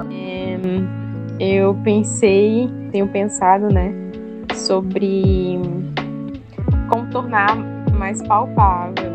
[0.00, 0.58] É,
[1.38, 3.92] eu pensei, tenho pensado, né,
[4.54, 5.60] sobre
[6.88, 7.56] como tornar
[7.92, 9.14] mais palpável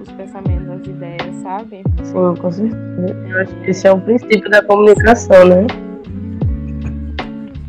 [0.00, 1.82] os pensamentos, as ideias, sabe?
[2.02, 3.16] Sim, com certeza.
[3.28, 5.66] Eu acho que esse é o princípio da comunicação, né?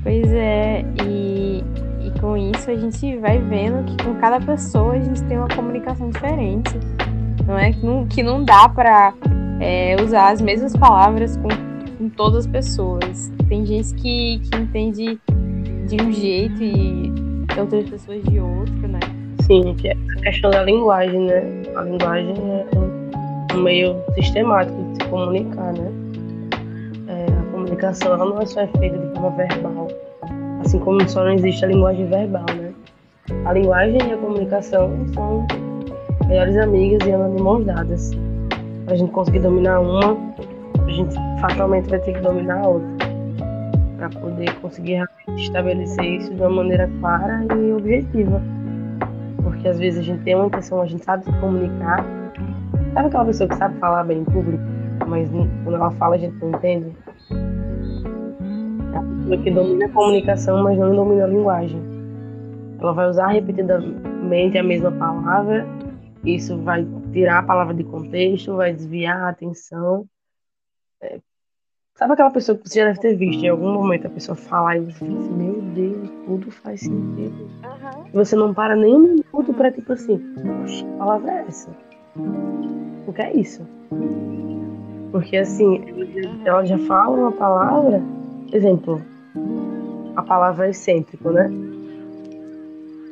[0.03, 1.63] Pois é, e,
[2.01, 5.49] e com isso a gente vai vendo que com cada pessoa a gente tem uma
[5.49, 6.79] comunicação diferente.
[7.45, 9.13] Não é que não, que não dá para
[9.59, 11.49] é, usar as mesmas palavras com,
[11.97, 13.31] com todas as pessoas.
[13.49, 15.19] Tem gente que, que entende
[15.87, 17.11] de um jeito e
[17.59, 18.99] outras pessoas de outro, né?
[19.41, 21.41] Sim, é a questão da linguagem, né?
[21.75, 25.91] A linguagem é um meio sistemático de se comunicar, né?
[27.07, 29.87] É, a comunicação ela não é só feita de forma verbal,
[30.59, 32.73] assim como só não existe a linguagem verbal, né?
[33.45, 35.47] A linguagem e a comunicação são
[36.27, 38.11] melhores amigas e andam de mãos dadas.
[38.87, 40.17] A gente conseguir dominar uma,
[40.85, 43.07] a gente fatalmente vai ter que dominar a outra
[43.97, 45.03] para poder conseguir
[45.35, 48.41] estabelecer isso de uma maneira clara e objetiva.
[49.43, 52.05] Porque às vezes a gente tem uma intenção, a gente sabe se comunicar.
[52.93, 54.63] Sabe aquela pessoa que sabe falar bem em público,
[55.07, 56.95] mas quando ela fala a gente não entende?
[58.93, 61.81] É a pessoa que domina a comunicação, mas não domina a linguagem.
[62.79, 65.65] Ela vai usar repetidamente a mesma palavra,
[66.23, 70.07] isso vai tirar a palavra de contexto, vai desviar a atenção.
[71.01, 71.19] É,
[71.97, 74.77] Sabe aquela pessoa que você já deve ter visto em algum momento a pessoa falar
[74.77, 77.41] e você fala assim, meu Deus, tudo faz sentido.
[77.41, 78.07] Uhum.
[78.07, 81.75] E você não para nem um minuto pra tipo assim, poxa, que palavra é essa?
[83.07, 83.67] O que é isso?
[85.11, 85.83] Porque assim,
[86.45, 87.99] ela já fala uma palavra,
[88.53, 89.01] exemplo,
[90.15, 91.49] a palavra excêntrico, né?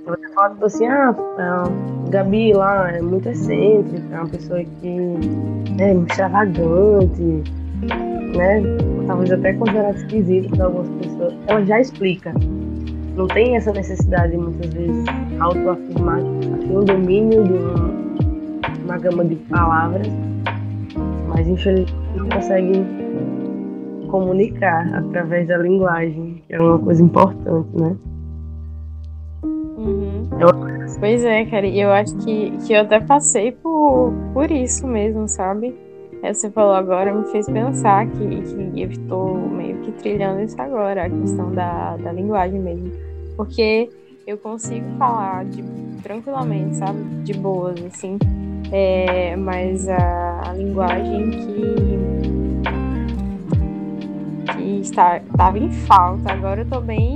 [0.05, 4.63] Ela já fala tipo assim, ah, a Gabi lá é muito excêntrica, é uma pessoa
[4.63, 4.97] que
[5.79, 7.43] é extravagante
[8.35, 8.61] né?
[9.07, 11.33] Talvez até considerado esquisito para algumas pessoas.
[11.47, 12.33] Ela já explica.
[13.15, 15.05] Não tem essa necessidade, muitas vezes,
[15.39, 16.19] autoafirmar.
[16.59, 17.91] Tem um domínio de uma,
[18.83, 20.07] uma gama de palavras,
[21.29, 22.85] mas infelizmente não consegue
[24.09, 27.95] comunicar através da linguagem, que é uma coisa importante, né?
[29.43, 30.27] Uhum.
[30.39, 30.45] É
[30.99, 35.27] pois é, cara, e eu acho que, que eu até passei por, por isso mesmo,
[35.27, 35.75] sabe?
[36.33, 41.05] você falou agora me fez pensar que, que eu estou meio que trilhando isso agora,
[41.05, 42.91] a questão da, da linguagem mesmo.
[43.35, 43.89] Porque
[44.25, 45.63] eu consigo falar de,
[46.01, 46.99] tranquilamente, sabe?
[47.23, 48.17] De boas, assim.
[48.71, 51.75] É, mas a, a linguagem que,
[54.53, 57.13] que está, estava em falta, agora eu tô bem,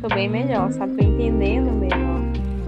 [0.00, 0.94] tô bem melhor, sabe?
[0.96, 2.19] Tô entendendo melhor.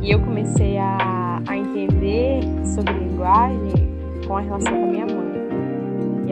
[0.03, 2.41] E eu comecei a, a entender
[2.75, 3.93] sobre linguagem
[4.27, 5.33] com a relação com a minha mãe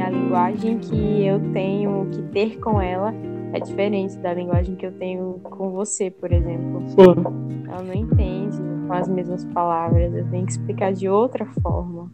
[0.01, 3.13] a linguagem que eu tenho que ter com ela
[3.53, 6.89] é diferente da linguagem que eu tenho com você, por exemplo.
[6.89, 7.67] Sim.
[7.69, 12.11] Ela não entende com as mesmas palavras, eu tenho que explicar de outra forma.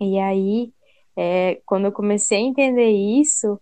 [0.00, 0.72] E aí,
[1.16, 3.60] é, quando eu comecei a entender isso,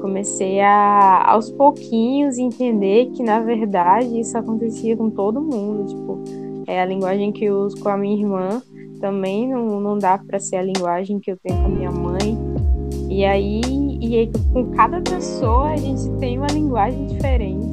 [0.00, 5.86] comecei a, aos pouquinhos, entender que, na verdade, isso acontecia com todo mundo.
[5.86, 6.18] Tipo,
[6.66, 8.62] é a linguagem que eu uso com a minha irmã
[9.00, 12.36] também não, não dá para ser a linguagem que eu tenho com a minha mãe.
[13.08, 13.60] E aí,
[14.00, 17.66] e aí, com cada pessoa, a gente tem uma linguagem diferente.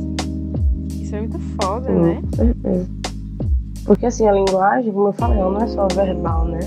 [1.02, 2.22] Isso é muito foda, Sim, né?
[3.86, 6.60] Porque assim, a linguagem, como eu falei, ela não é só verbal, né?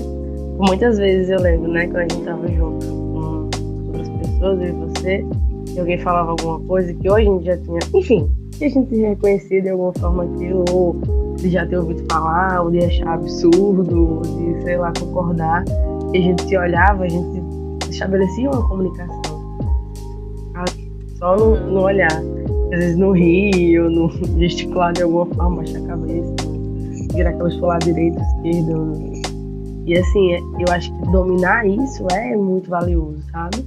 [0.59, 3.49] Muitas vezes eu lembro, né, quando a gente tava junto com
[3.87, 5.25] outras pessoas, eu e você,
[5.75, 7.79] e alguém falava alguma coisa que hoje a gente já tinha.
[7.93, 10.95] Enfim, que a gente reconhecia de alguma forma aquilo, ou
[11.37, 15.63] de já ter ouvido falar, ou de achar absurdo, ou de, sei lá, concordar.
[16.13, 17.41] E a gente se olhava, a gente
[17.89, 19.21] estabelecia uma comunicação.
[21.17, 22.21] Só no, no olhar.
[22.73, 24.09] Às vezes no rir, ou no
[24.39, 26.35] gesticular de alguma forma, baixar a cabeça,
[27.13, 28.93] virar aquelas pro lado direito, esquerdo.
[29.85, 33.65] E assim, eu acho que dominar isso é muito valioso, sabe?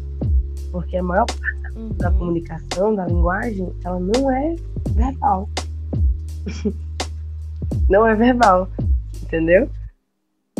[0.70, 1.88] Porque a maior parte uhum.
[1.96, 4.56] da comunicação, da linguagem, ela não é
[4.90, 5.48] verbal.
[7.88, 8.68] não é verbal,
[9.22, 9.68] entendeu?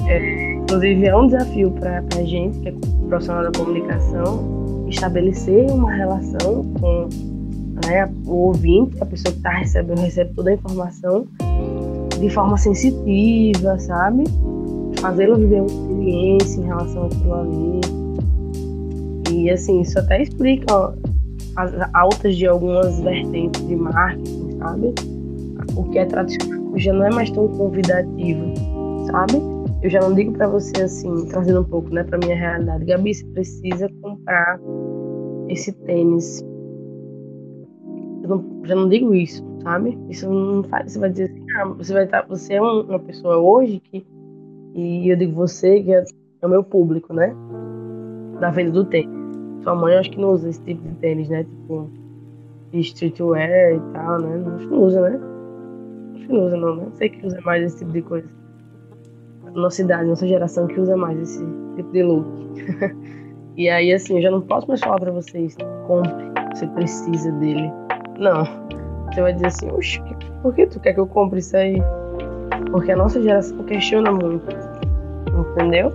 [0.06, 2.74] É, inclusive é um desafio para a gente, que é
[3.08, 7.08] profissional da comunicação, estabelecer uma relação com
[7.86, 11.26] né, o ouvinte, a pessoa que está recebendo, recebe toda a informação
[12.20, 14.24] de forma sensitiva, sabe?
[15.00, 17.80] Fazê-lo viver uma experiência em relação àquilo ali.
[19.32, 20.92] E assim, isso até explica ó,
[21.56, 24.94] as altas de algumas vertentes de marketing, sabe?
[25.76, 28.54] O que é tradicional já não é mais tão convidativo,
[29.10, 29.52] sabe?
[29.82, 32.84] eu já não digo para você assim, trazendo um pouco, né, para minha realidade.
[32.84, 34.60] Gabi, você precisa comprar
[35.48, 36.40] esse tênis.
[38.22, 39.98] Eu não, já não digo isso, sabe?
[40.08, 40.92] Isso não faz.
[40.92, 44.06] Você vai dizer assim, ah, você vai estar, tá, você é uma pessoa hoje que
[44.74, 46.02] e eu digo você que é,
[46.40, 47.34] é o meu público, né?
[48.40, 49.21] Da venda do tênis.
[49.62, 51.44] Sua mãe acho que não usa esse tipo de tênis, né?
[51.44, 51.90] Tipo
[52.72, 54.42] streetwear e tal, né?
[54.56, 55.20] Acho que não usa, né?
[56.14, 56.86] Acho que não usa não, né?
[56.94, 58.42] Sei que usa mais esse tipo de coisa
[59.54, 61.44] nossa idade, nossa geração que usa mais esse
[61.76, 62.26] tipo de look.
[63.56, 65.56] e aí, assim, eu já não posso mais falar pra vocês,
[65.86, 66.12] compre,
[66.54, 67.70] você precisa dele.
[68.18, 68.44] Não.
[69.06, 70.00] Você vai dizer assim, oxe,
[70.42, 71.76] por que tu quer que eu compre isso aí?
[72.70, 74.46] Porque a nossa geração questiona muito.
[75.52, 75.92] Entendeu?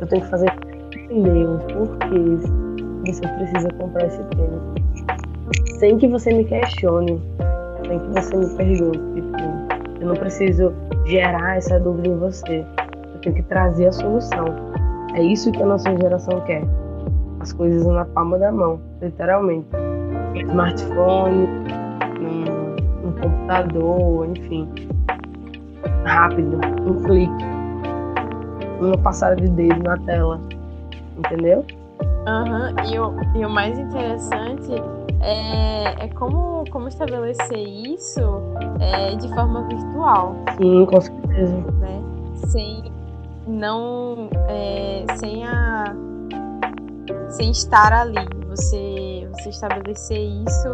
[0.00, 0.52] Eu tenho que fazer
[1.10, 2.65] os porquês
[3.12, 5.78] você precisa comprar esse tênis.
[5.78, 7.20] Sem que você me questione.
[7.86, 8.98] Sem que você me pergunte.
[9.14, 10.72] Tipo, eu não preciso
[11.06, 12.64] gerar essa dúvida em você.
[13.14, 14.46] Eu tenho que trazer a solução.
[15.14, 16.62] É isso que a nossa geração quer.
[17.40, 19.68] As coisas na palma da mão, literalmente.
[20.34, 21.48] Smartphone,
[22.20, 24.68] um, um computador, enfim.
[26.04, 27.44] Rápido, um clique.
[28.80, 30.40] Uma passada de dedo na tela.
[31.18, 31.64] Entendeu?
[32.26, 32.92] Uhum.
[32.92, 34.72] e, o, e o mais interessante
[35.20, 38.20] é, é como, como estabelecer isso
[38.80, 40.34] é, de forma virtual.
[40.56, 41.56] Sim, com certeza.
[41.78, 42.02] Né?
[42.48, 42.92] Sem
[43.46, 45.94] não é, sem a
[47.28, 48.26] sem estar ali.
[48.48, 50.68] Você, você estabelecer isso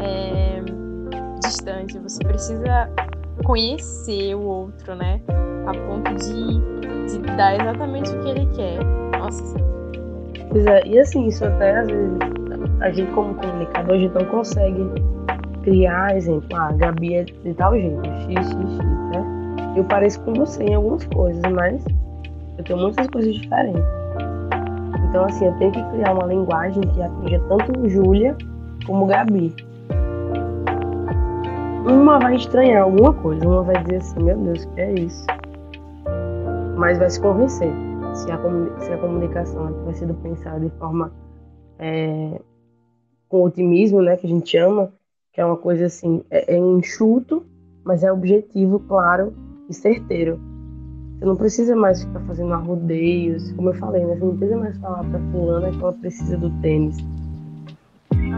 [0.00, 0.62] é,
[1.40, 1.98] distante.
[1.98, 2.90] Você precisa
[3.44, 5.20] conhecer o outro, né?
[5.66, 8.84] A ponto de, de dar exatamente o que ele quer.
[9.18, 9.71] Nossa.
[10.52, 12.18] Pois é, e assim, isso até às vezes
[12.80, 14.86] a gente como comunicador, a gente não consegue
[15.62, 16.46] criar exemplo.
[16.52, 18.78] Ah, a Gabi é de tal jeito, x, x, x,
[19.12, 19.74] né?
[19.74, 21.82] Eu pareço com você em algumas coisas, mas
[22.58, 23.82] eu tenho muitas coisas diferentes.
[25.08, 28.36] Então, assim, eu tenho que criar uma linguagem que atinja tanto Júlia
[28.84, 29.54] como Gabi.
[31.86, 35.26] Uma vai estranhar alguma coisa, uma vai dizer assim, meu Deus, que é isso?
[36.76, 37.72] Mas vai se convencer
[38.14, 38.38] se a,
[38.80, 41.12] se a comunicação vai sendo pensada de forma
[41.78, 42.40] é,
[43.28, 44.92] com otimismo, né, que a gente chama,
[45.32, 47.44] que é uma coisa assim, é, é enxuto,
[47.84, 49.32] mas é objetivo, claro
[49.68, 50.38] e certeiro.
[51.18, 54.16] Você não precisa mais ficar fazendo arrodeios, como eu falei, né?
[54.16, 56.96] Você não precisa mais falar para fulana que ela precisa do tênis.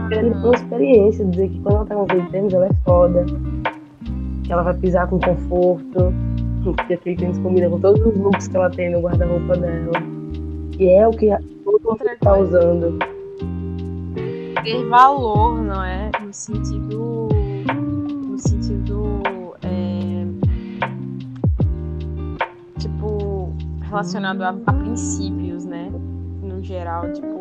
[0.07, 3.25] Querendo uma experiência, dizer que quando ela tá com tênis, ela é foda,
[4.43, 6.13] que ela vai pisar com conforto,
[6.73, 9.91] que aquele tênis combina com todos os looks que ela tem no guarda-roupa dela.
[10.79, 11.29] E é o que
[11.63, 12.99] todo mundo está usando
[14.65, 16.09] ter valor, não é?
[16.19, 17.29] No sentido.
[18.27, 19.21] No sentido.
[19.61, 20.25] É,
[22.79, 23.53] tipo,
[23.83, 25.91] relacionado a, a, princípios, né?
[26.41, 27.39] No geral, tipo,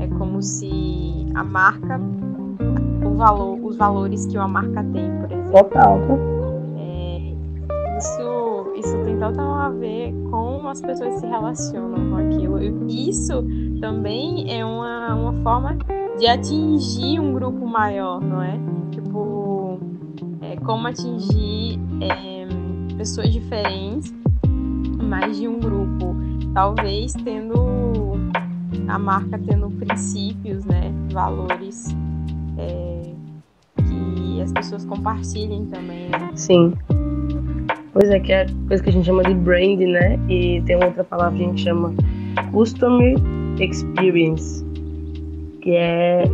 [0.00, 2.00] é como se a marca.
[3.04, 5.52] O valor, os valores que uma marca tem, por exemplo.
[5.52, 6.00] Total,
[9.24, 12.58] total a ver como as pessoas se relacionam com aquilo.
[12.88, 13.44] Isso
[13.80, 15.78] também é uma, uma forma
[16.18, 18.58] de atingir um grupo maior, não é?
[18.90, 19.78] Tipo,
[20.42, 22.46] é, como atingir é,
[22.96, 24.14] pessoas diferentes,
[25.02, 26.14] mais de um grupo.
[26.52, 27.54] Talvez tendo
[28.86, 30.92] a marca tendo princípios, né?
[31.12, 31.88] Valores
[32.58, 33.02] é,
[33.76, 36.30] que as pessoas compartilhem também, né?
[36.34, 36.74] Sim.
[37.94, 40.18] Pois é, que é coisa que a gente chama de brand, né?
[40.28, 41.94] E tem outra palavra que a gente chama
[42.52, 43.14] customer
[43.58, 44.64] experience
[45.64, 46.24] que é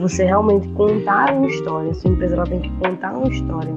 [0.00, 1.92] você realmente contar uma história.
[1.92, 3.72] Sua empresa ela tem que contar uma história.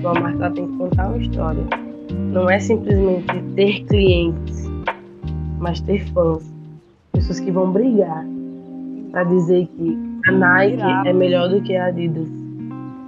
[0.00, 1.62] Sua marca ela tem que contar uma história.
[2.32, 4.66] Não é simplesmente ter clientes,
[5.58, 6.50] mas ter fãs.
[7.12, 8.24] Pessoas que vão brigar
[9.12, 12.28] para dizer que a Nike é melhor do que a Adidas.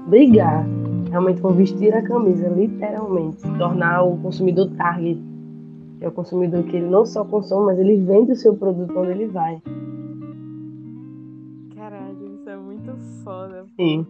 [0.06, 0.66] Brigar.
[1.10, 3.40] Realmente vão vestir a camisa, literalmente.
[3.40, 5.20] Se tornar o consumidor target.
[6.00, 9.10] É o consumidor que ele não só consome, mas ele vende o seu produto onde
[9.10, 9.60] ele vai.
[13.30, 13.64] foda.
[13.76, 14.06] Sim.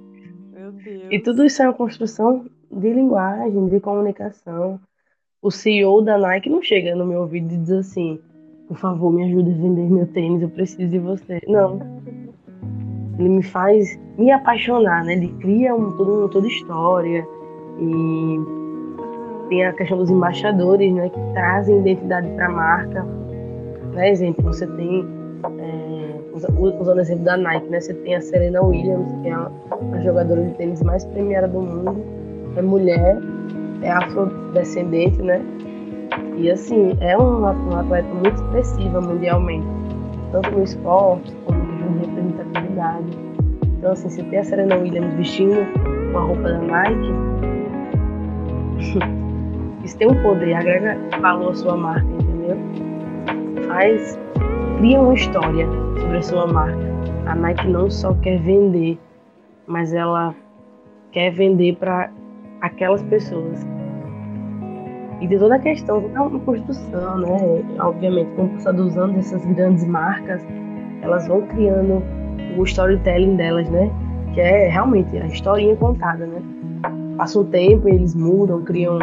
[0.52, 1.04] Meu Deus.
[1.10, 4.80] E tudo isso é uma construção de linguagem, de comunicação.
[5.42, 8.18] O CEO da Nike não chega no meu ouvido e diz assim:
[8.68, 11.40] por favor, me ajude a vender meu tênis, eu preciso de você.
[11.46, 11.99] Não.
[13.20, 15.12] Ele me faz me apaixonar, né?
[15.12, 17.26] Ele cria um, todo, toda história.
[17.78, 18.40] E
[19.48, 21.08] tem a questão dos embaixadores, né?
[21.10, 23.06] Que trazem identidade para a marca.
[23.92, 25.06] Por exemplo, você tem.
[25.58, 25.90] É,
[26.32, 27.80] usando o exemplo da Nike, né?
[27.80, 29.50] Você tem a Serena Williams, que é a,
[29.92, 32.02] a jogadora de tênis mais premiada do mundo,
[32.56, 33.18] é mulher,
[33.82, 35.40] é afrodescendente, né?
[36.36, 39.66] E assim, é uma, uma atleta muito expressiva mundialmente,
[40.32, 42.59] tanto no esporte como no representatividade.
[43.78, 45.60] Então, assim, se ter a Serena Williams vestindo
[46.10, 47.12] uma roupa da Nike,
[49.84, 52.56] isso tem um poder, agrega valor à sua marca, entendeu?
[53.66, 54.18] Faz,
[54.78, 55.66] cria uma história
[55.98, 56.90] sobre a sua marca.
[57.26, 58.98] A Nike não só quer vender,
[59.66, 60.34] mas ela
[61.12, 62.10] quer vender para
[62.60, 63.66] aquelas pessoas.
[65.20, 67.62] E de toda a questão da construção, né?
[67.78, 70.46] Obviamente, com o passar dos anos, essas grandes marcas,
[71.02, 72.02] elas vão criando
[72.56, 73.90] o storytelling delas, né?
[74.34, 76.42] Que é realmente a historinha contada, né?
[77.16, 78.98] Passa um tempo eles mudam, criam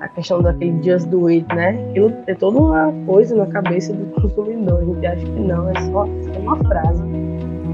[0.00, 1.70] a questão daquele just do it, né?
[1.90, 4.80] Aquilo é toda uma coisa na cabeça do consumidor.
[4.80, 7.02] A gente acha que não, é só é uma frase.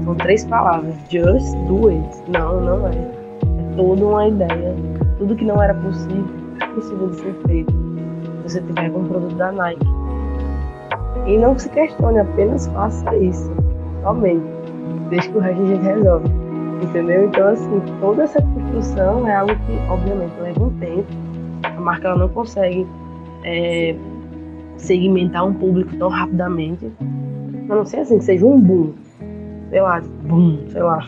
[0.03, 0.95] São três palavras.
[1.09, 2.31] Just do it.
[2.31, 2.91] Não, não é.
[2.91, 4.75] É toda uma ideia.
[5.17, 6.25] Tudo que não era possível,
[6.61, 7.73] é possível de ser feito.
[8.41, 9.85] Se você tiver com um produto da Nike.
[11.25, 13.49] E não se questione, apenas faça isso.
[14.01, 14.62] Somente.
[15.13, 16.27] Deixa que o resto a gente resolve.
[16.81, 17.25] Entendeu?
[17.25, 21.07] Então, assim, toda essa construção é algo que, obviamente, leva um tempo.
[21.63, 22.85] A marca ela não consegue
[23.43, 23.95] é,
[24.77, 26.91] segmentar um público tão rapidamente.
[27.69, 28.93] A não ser assim, que seja um boom
[29.73, 30.99] sei lá, bum, sei lá,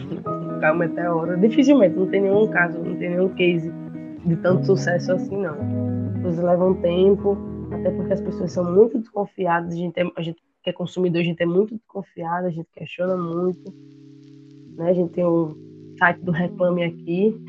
[0.59, 1.39] caiu um meteoro.
[1.39, 3.71] Dificilmente, não tem nenhum caso, não tem nenhum case
[4.25, 5.55] de tanto sucesso assim, não.
[6.23, 7.37] Coisas levam tempo,
[7.71, 11.21] até porque as pessoas são muito desconfiadas, a gente, é, a gente que é consumidor,
[11.21, 13.71] a gente é muito desconfiado, a gente questiona muito.
[14.75, 14.89] Né?
[14.89, 15.55] A gente tem o
[15.99, 17.39] site do Reclame Aqui.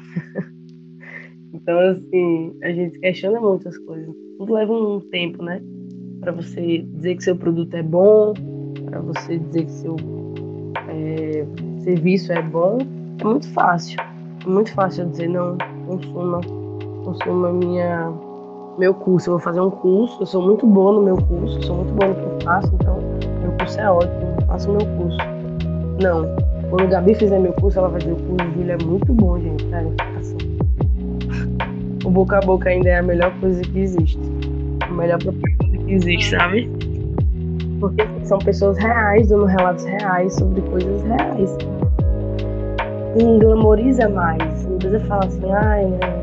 [1.55, 4.15] então, assim, a gente questiona muito as coisas.
[4.37, 5.63] Tudo leva um tempo, né?
[6.21, 8.35] Para você dizer que seu produto é bom,
[8.85, 9.97] para você dizer que seu
[10.89, 11.47] é,
[11.83, 12.79] serviço é bom,
[13.19, 13.99] é muito fácil.
[14.45, 15.57] É muito fácil dizer, não,
[15.87, 16.41] consuma,
[17.03, 18.13] consuma minha,
[18.79, 19.31] meu curso.
[19.31, 22.09] Eu vou fazer um curso, eu sou muito boa no meu curso, sou muito boa
[22.09, 22.99] no que eu faço, então
[23.41, 25.19] meu curso é ótimo, faço o meu curso.
[26.01, 26.27] Não,
[26.69, 29.39] quando a Gabi fizer meu curso, ela vai dizer, o curso Júlia é muito bom,
[29.39, 30.37] gente, sério, assim.
[32.05, 34.21] O boca a boca ainda é a melhor coisa que existe.
[34.83, 36.71] A melhor propaganda que existe, sabe?
[37.81, 41.57] Porque são pessoas reais, dando relatos reais sobre coisas reais.
[43.17, 44.67] E glamoriza mais.
[44.67, 46.16] Não precisa falar assim, ai, meu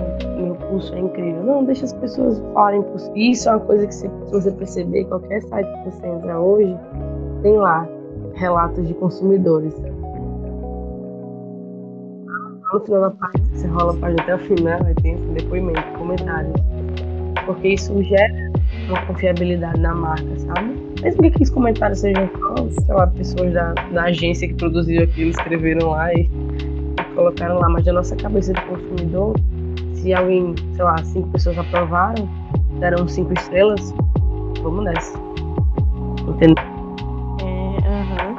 [0.73, 1.43] curso é incrível.
[1.43, 3.11] Não, deixa as pessoas falarem por si.
[3.15, 6.75] Isso é uma coisa que, se você perceber, qualquer site que você entra hoje,
[7.43, 7.87] tem lá
[8.33, 9.73] relatos de consumidores.
[12.73, 16.53] No final da página, você rola a página até o final, aí tem depoimento, comentários.
[17.45, 18.51] Porque isso gera
[18.87, 20.73] uma confiabilidade na marca, sabe?
[21.03, 22.27] Mesmo que aqueles comentários sejam
[22.69, 27.69] sei lá, pessoas da, da agência que produziu aquilo escreveram lá e, e colocaram lá,
[27.69, 29.35] mas da nossa cabeça de consumidor,
[30.03, 32.27] se alguém, sei lá, cinco pessoas aprovaram,
[32.77, 33.93] deram cinco estrelas,
[34.61, 35.17] vamos nessa.
[36.27, 36.61] Entendeu?
[37.41, 38.35] É, uhum.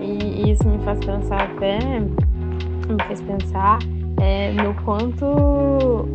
[0.00, 3.80] E isso me faz pensar até, me fez pensar
[4.20, 5.26] é, no quanto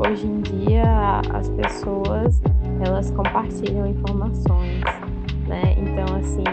[0.07, 2.41] hoje em dia as pessoas
[2.85, 4.83] elas compartilham informações,
[5.49, 5.75] né?
[5.77, 6.45] Então assim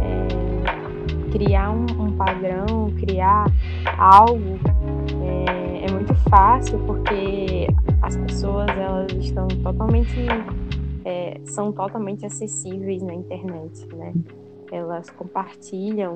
[0.00, 3.46] é, criar um, um, padrão, criar
[3.98, 4.58] algo
[6.04, 7.66] muito fácil porque
[8.02, 10.26] as pessoas elas estão totalmente
[11.04, 14.12] é, são totalmente acessíveis na internet, né?
[14.70, 16.14] Elas compartilham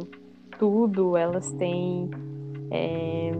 [0.58, 2.10] tudo, elas têm
[2.70, 3.32] é,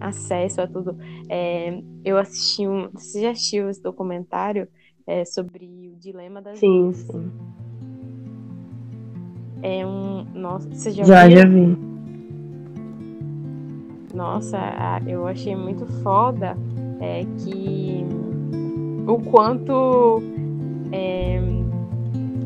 [0.00, 0.96] acesso a tudo.
[1.28, 2.88] É, eu assisti um.
[2.92, 4.68] Você já assistiu esse documentário
[5.06, 7.30] é, sobre o dilema das Sim, sim.
[9.62, 10.24] É um.
[10.34, 11.36] Nossa, você já, já viu?
[11.36, 11.89] Já vi.
[14.20, 14.58] Nossa,
[15.06, 16.54] eu achei muito foda
[17.00, 18.06] é, que
[19.06, 20.22] o quanto
[20.92, 21.40] é,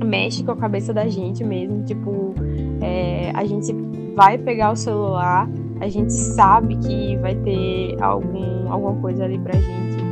[0.04, 1.82] mexe com a cabeça da gente mesmo.
[1.84, 2.32] Tipo,
[2.80, 3.74] é, a gente
[4.14, 5.48] vai pegar o celular
[5.80, 10.04] a gente sabe que vai ter algum, alguma coisa ali pra gente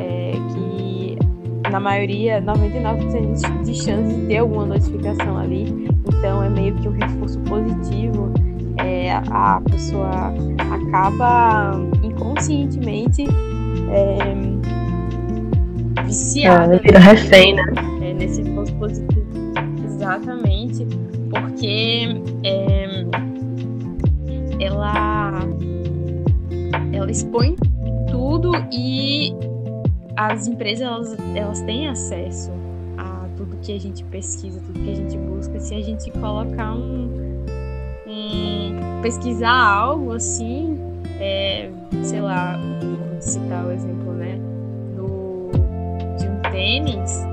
[0.00, 1.18] é, que
[1.70, 5.88] na maioria, 99% de chance de ter alguma notificação ali.
[6.06, 8.32] Então é meio que um reforço positivo.
[8.78, 10.32] É, a pessoa
[10.70, 13.24] acaba inconscientemente
[13.90, 14.18] é,
[16.04, 16.76] viciada.
[16.76, 17.62] É, vira refém, né?
[18.02, 18.42] É, nesse
[18.78, 19.26] positivo.
[19.84, 20.86] Exatamente.
[21.30, 23.04] Porque é,
[24.60, 25.42] ela
[26.92, 27.56] ela expõe
[28.10, 29.32] tudo e
[30.16, 32.50] as empresas elas, elas têm acesso
[32.96, 35.60] a tudo que a gente pesquisa, tudo que a gente busca.
[35.60, 37.44] Se a gente colocar um,
[38.06, 38.57] um
[39.02, 40.78] pesquisar algo assim,
[41.20, 41.70] é,
[42.02, 44.38] sei lá, vou citar o exemplo, né,
[44.96, 45.50] do,
[46.18, 47.28] de um tênis,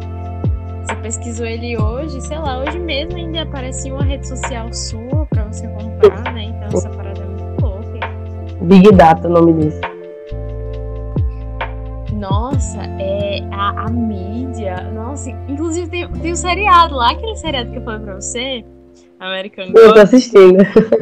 [1.06, 5.68] pesquisou ele hoje, sei lá, hoje mesmo ainda aparecia uma rede social sua pra você
[5.68, 6.46] comprar, né?
[6.46, 8.00] Então essa parada é muito louca.
[8.62, 9.82] Big Data, o nome disso.
[12.12, 14.90] Nossa, é a, a mídia.
[14.96, 18.66] Nossa, inclusive tem, tem um seriado lá, aquele seriado que eu falei pra você,
[19.20, 20.02] American Eu tô Gods.
[20.02, 20.58] assistindo.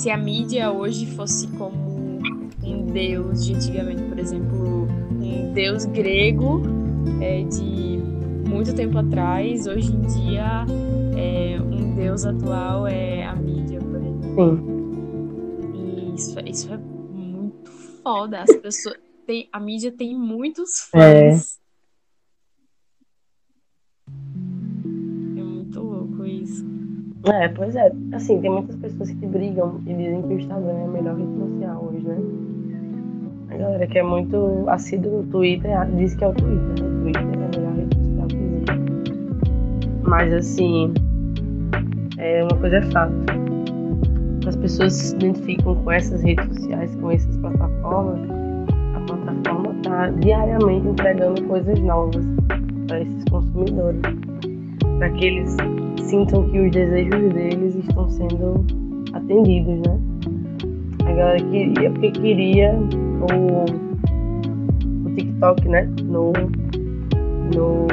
[0.00, 1.76] Se a mídia hoje fosse como
[2.64, 4.88] um deus de antigamente, por exemplo,
[5.20, 6.62] um deus grego
[7.20, 7.98] é, de
[8.48, 10.64] muito tempo atrás, hoje em dia
[11.18, 14.56] é, um deus atual é a mídia, por exemplo.
[14.56, 15.74] Sim.
[15.74, 17.70] E isso, isso é muito
[18.02, 18.40] foda.
[18.40, 18.96] As pessoas.
[19.26, 21.30] Tem, a mídia tem muitos É.
[21.32, 21.60] fãs.
[25.36, 26.69] É muito louco isso.
[27.26, 27.92] É, pois é.
[28.12, 31.38] Assim, tem muitas pessoas que brigam e dizem que o Instagram é a melhor rede
[31.38, 32.16] social hoje, né?
[33.50, 36.88] A galera que é muito assídua no Twitter diz que é o Twitter, né?
[36.88, 40.00] O Twitter é a melhor rede social que existe.
[40.02, 40.94] Mas, assim,
[42.16, 43.12] é uma coisa é fato.
[44.46, 48.18] As pessoas se identificam com essas redes sociais, com essas plataformas.
[48.94, 52.24] A plataforma está diariamente entregando coisas novas
[52.88, 54.00] para esses consumidores.
[54.98, 55.56] Para que eles
[56.02, 58.64] sintam que os desejos deles estão sendo
[59.12, 59.98] atendidos, né?
[61.04, 63.64] A galera queria porque queria o,
[65.06, 65.88] o TikTok, né?
[66.04, 66.32] No,
[67.54, 67.86] no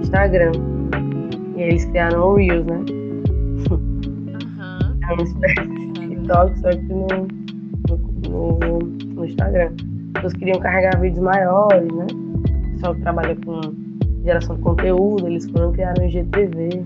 [0.00, 0.52] Instagram.
[1.56, 2.84] E eles criaram o Reels, né?
[5.08, 7.06] É uma espécie de TikTok, só que no,
[7.88, 8.78] no, no,
[9.14, 9.72] no Instagram.
[10.14, 12.06] As pessoas queriam carregar vídeos maiores, né?
[12.12, 13.60] O pessoal que trabalha com
[14.22, 16.84] geração de conteúdo, eles foram criar um IGTV.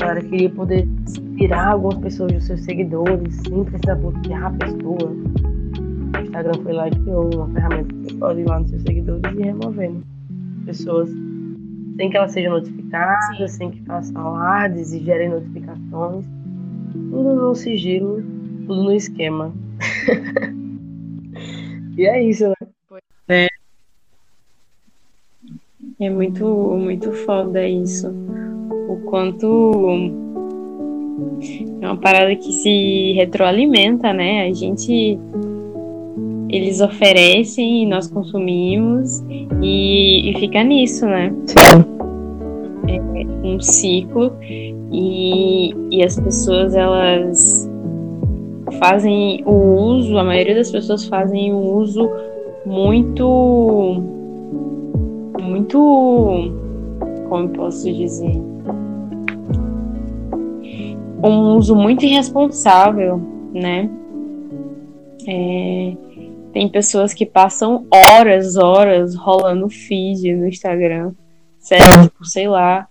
[0.00, 0.88] A galera queria poder
[1.36, 5.10] tirar algumas pessoas dos seus seguidores sem precisar bloquear a pessoa.
[5.10, 8.82] O Instagram foi lá e criou uma ferramenta que você pode ir lá nos seus
[8.82, 10.02] seguidores e removendo
[10.64, 11.10] pessoas
[11.96, 13.58] sem que elas sejam notificadas, Sim.
[13.58, 16.24] sem que façam alardes e gerem notificações.
[17.10, 18.22] Tudo no sigilo,
[18.66, 19.52] tudo no esquema.
[21.98, 22.50] e é isso,
[23.28, 23.48] né?
[26.00, 26.46] É muito,
[26.78, 28.10] muito foda isso.
[29.10, 29.82] O quanto
[31.80, 34.46] é uma parada que se retroalimenta, né?
[34.46, 35.18] A gente.
[36.48, 39.20] Eles oferecem e nós consumimos
[39.60, 41.34] e, e fica nisso, né?
[41.46, 41.84] Sim.
[43.42, 44.32] Um ciclo
[44.92, 47.68] e, e as pessoas elas
[48.78, 52.08] fazem o uso, a maioria das pessoas fazem um uso
[52.64, 54.02] muito
[55.40, 56.52] muito
[57.28, 58.49] como posso dizer
[61.28, 63.20] um uso muito irresponsável,
[63.52, 63.88] né?
[65.26, 65.92] É,
[66.52, 71.12] tem pessoas que passam horas, horas rolando feed no Instagram,
[71.58, 72.88] sério, tipo, sei lá,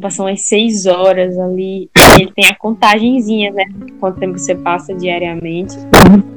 [0.00, 1.88] passam umas seis horas ali.
[2.18, 3.64] Ele tem a contagenzinha, né?
[4.00, 5.76] Quanto tempo você passa diariamente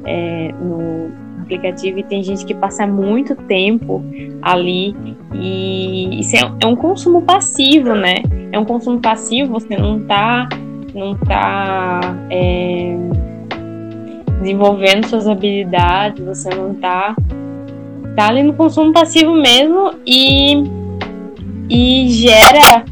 [0.04, 1.10] é, no
[1.42, 4.02] aplicativo e tem gente que passa muito tempo
[4.42, 4.94] ali
[5.34, 8.16] e isso é, é um consumo passivo, né?
[8.52, 10.48] É um consumo passivo, você não tá,
[10.94, 12.96] não tá é,
[14.40, 17.14] desenvolvendo suas habilidades, você não tá,
[18.16, 20.62] tá ali no consumo passivo mesmo e,
[21.68, 22.84] e gera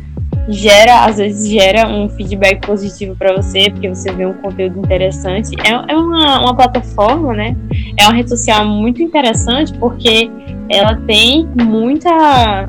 [0.48, 5.56] gera, às vezes gera um feedback positivo para você, porque você vê um conteúdo interessante.
[5.64, 7.56] É, é uma, uma plataforma, né?
[7.98, 10.30] É uma rede social muito interessante porque
[10.68, 12.68] ela tem muita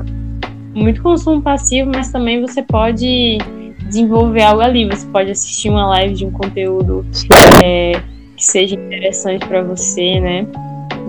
[0.74, 3.38] muito consumo passivo, mas também você pode
[3.88, 4.86] desenvolver algo ali.
[4.88, 7.04] Você pode assistir uma live de um conteúdo
[7.62, 7.92] é,
[8.36, 10.46] que seja interessante para você, né?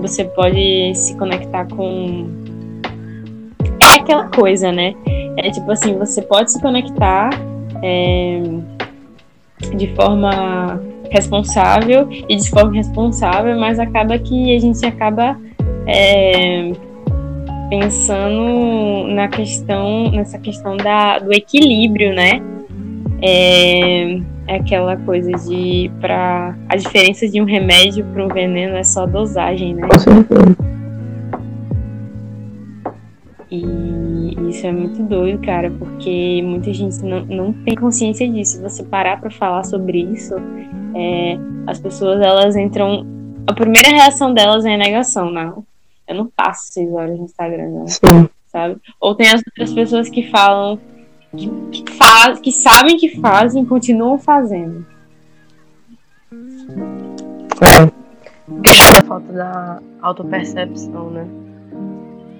[0.01, 2.27] Você pode se conectar com
[3.81, 4.93] é aquela coisa, né?
[5.37, 7.29] É tipo assim, você pode se conectar
[7.81, 8.41] é,
[9.75, 15.37] de forma responsável e de forma responsável, mas acaba que a gente acaba
[15.87, 16.71] é,
[17.69, 22.41] pensando na questão, nessa questão da, do equilíbrio, né?
[23.21, 24.15] É,
[24.47, 29.03] é aquela coisa de para a diferença de um remédio para um veneno é só
[29.03, 29.87] a dosagem, né?
[29.87, 30.69] Com certeza.
[33.51, 38.57] E isso é muito doido, cara, porque muita gente não, não tem consciência disso.
[38.57, 40.35] Se você parar pra falar sobre isso,
[40.95, 43.05] é, as pessoas elas entram.
[43.47, 45.65] A primeira reação delas é a negação, não.
[46.07, 48.29] Eu não passo seis horas no Instagram, não, Sim.
[48.47, 48.77] sabe?
[48.99, 50.79] Ou tem as outras pessoas que falam
[51.35, 51.49] que,
[51.83, 54.85] que, faz, que sabem que fazem e continuam fazendo.
[57.61, 57.99] É.
[58.63, 61.27] Questão da falta da autopercepção, né?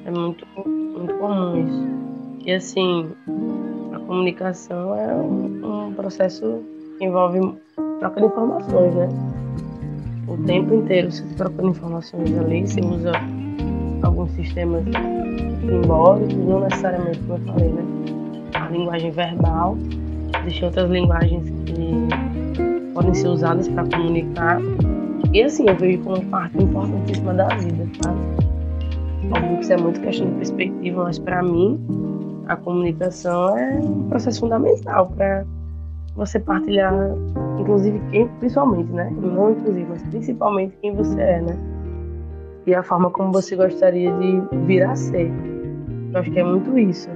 [0.05, 1.99] É muito, muito comum isso.
[2.45, 3.11] E assim,
[3.93, 6.63] a comunicação é um, um processo
[6.97, 7.39] que envolve
[7.99, 9.09] troca de informações, né?
[10.27, 13.11] O tempo inteiro você tá trocando informações ali, você usa
[14.03, 14.83] alguns sistemas
[15.61, 17.83] simbólicos, não necessariamente como eu falei, né?
[18.53, 19.77] A linguagem verbal,
[20.41, 24.59] existem outras linguagens que podem ser usadas para comunicar.
[25.33, 28.19] E assim, eu vejo como parte importantíssima da vida, sabe?
[29.31, 31.79] Óbvio que isso é muito questão de perspectiva, mas para mim
[32.47, 35.45] a comunicação é um processo fundamental para
[36.15, 36.93] você partilhar,
[37.59, 39.13] inclusive quem, principalmente, né?
[39.21, 41.57] Não inclusive, mas principalmente quem você é, né?
[42.65, 45.31] E a forma como você gostaria de vir a ser.
[46.11, 47.09] Eu acho que é muito isso.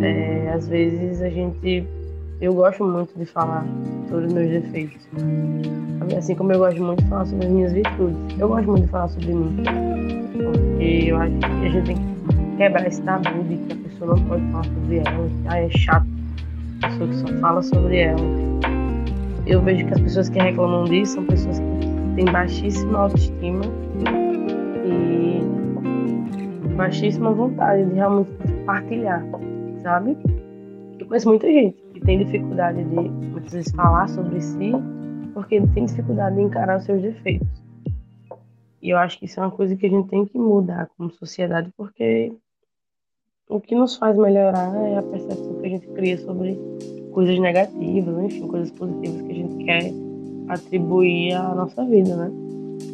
[0.00, 1.84] É, às vezes a gente.
[2.40, 3.64] Eu gosto muito de falar
[4.08, 5.08] sobre os meus defeitos.
[6.18, 8.38] Assim como eu gosto muito de falar sobre as minhas virtudes.
[8.38, 9.62] Eu gosto muito de falar sobre mim.
[10.32, 14.16] Porque eu acho que a gente tem que quebrar esse tabu de que a pessoa
[14.16, 15.30] não pode falar sobre ela.
[15.46, 16.06] Ah, é chato.
[16.82, 18.20] A pessoa que só fala sobre ela.
[19.46, 23.64] Eu vejo que as pessoas que reclamam disso são pessoas que têm baixíssima autoestima
[24.84, 25.42] e
[26.74, 28.30] baixíssima vontade de realmente
[28.64, 29.24] partilhar,
[29.82, 30.16] sabe?
[30.98, 34.72] Eu conheço muita gente que tem dificuldade de muitas vezes falar sobre si
[35.34, 37.48] porque tem dificuldade de encarar os seus defeitos.
[38.80, 41.10] E eu acho que isso é uma coisa que a gente tem que mudar como
[41.12, 42.32] sociedade, porque
[43.48, 46.58] o que nos faz melhorar é a percepção que a gente cria sobre
[47.12, 49.92] coisas negativas, enfim, coisas positivas que a gente quer
[50.48, 52.30] atribuir à nossa vida, né?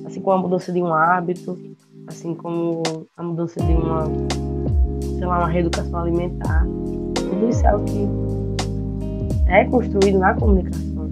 [0.04, 1.58] Assim como a mudança de um hábito,
[2.06, 2.82] assim como
[3.16, 4.04] a mudança de uma,
[5.18, 6.64] sei lá, uma reeducação alimentar.
[7.14, 8.08] Tudo isso é o que
[9.48, 11.10] é construído na comunicação.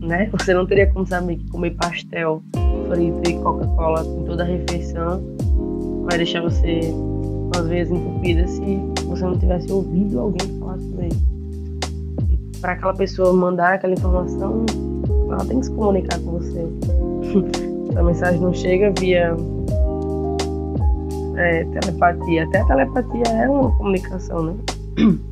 [0.00, 0.28] Né?
[0.32, 2.42] Você não teria como saber que comer pastel
[2.88, 5.22] frito e Coca-Cola em toda a refeição
[6.08, 6.80] vai deixar você
[7.56, 12.60] às vezes entupida se você não tivesse ouvido alguém falar sobre isso.
[12.60, 14.64] Para aquela pessoa mandar aquela informação,
[15.28, 16.66] ela tem que se comunicar com você.
[17.96, 19.36] a mensagem não chega via
[21.40, 22.44] é, telepatia.
[22.44, 24.54] Até a telepatia é uma comunicação, né?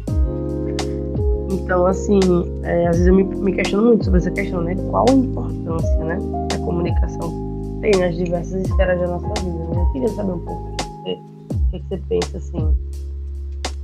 [1.50, 2.20] Então, assim,
[2.62, 4.74] é, às vezes eu me, me, questiono muito sobre essa questão, né?
[4.90, 6.18] Qual a importância, né?
[6.54, 9.76] A comunicação tem nas diversas esferas da nossa vida, né?
[9.76, 12.76] Eu queria saber um pouco o que que você pensa, assim,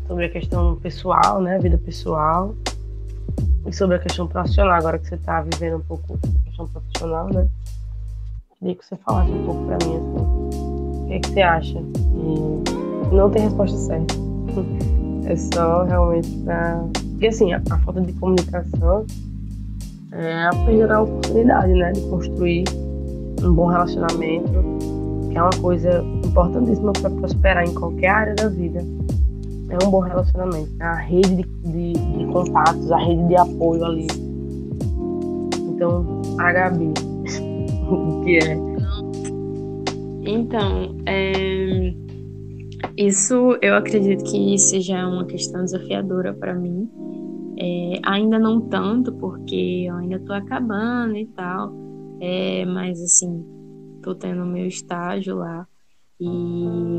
[0.07, 1.59] sobre a questão pessoal, né?
[1.59, 2.55] Vida pessoal
[3.67, 7.29] e sobre a questão profissional, agora que você está vivendo um pouco a questão profissional,
[7.33, 7.49] né?
[8.59, 10.64] Queria que você falasse um pouco para mim, assim,
[11.15, 11.79] que, que você acha?
[11.79, 14.15] E não tem resposta certa.
[15.27, 16.85] É só realmente para.
[17.13, 19.07] Porque assim, a, a, falta de comunicação
[20.13, 21.93] é a perda da oportunidade, né?
[21.93, 22.65] De construir
[23.43, 24.53] um bom relacionamento,
[25.31, 28.81] que é uma coisa importantíssima para prosperar em qualquer área da vida.
[29.71, 33.83] É um bom relacionamento, é a rede de, de, de contatos, a rede de apoio
[33.83, 34.07] ali.
[35.71, 36.93] Então, a Gabi,
[37.89, 38.74] o que é
[40.27, 41.95] então, é...
[42.97, 46.89] isso eu acredito que seja uma questão desafiadora para mim.
[47.57, 51.73] É, ainda não tanto, porque eu ainda estou acabando e tal,
[52.21, 53.45] é, mas assim,
[53.97, 55.65] estou tendo meu estágio lá
[56.21, 56.99] e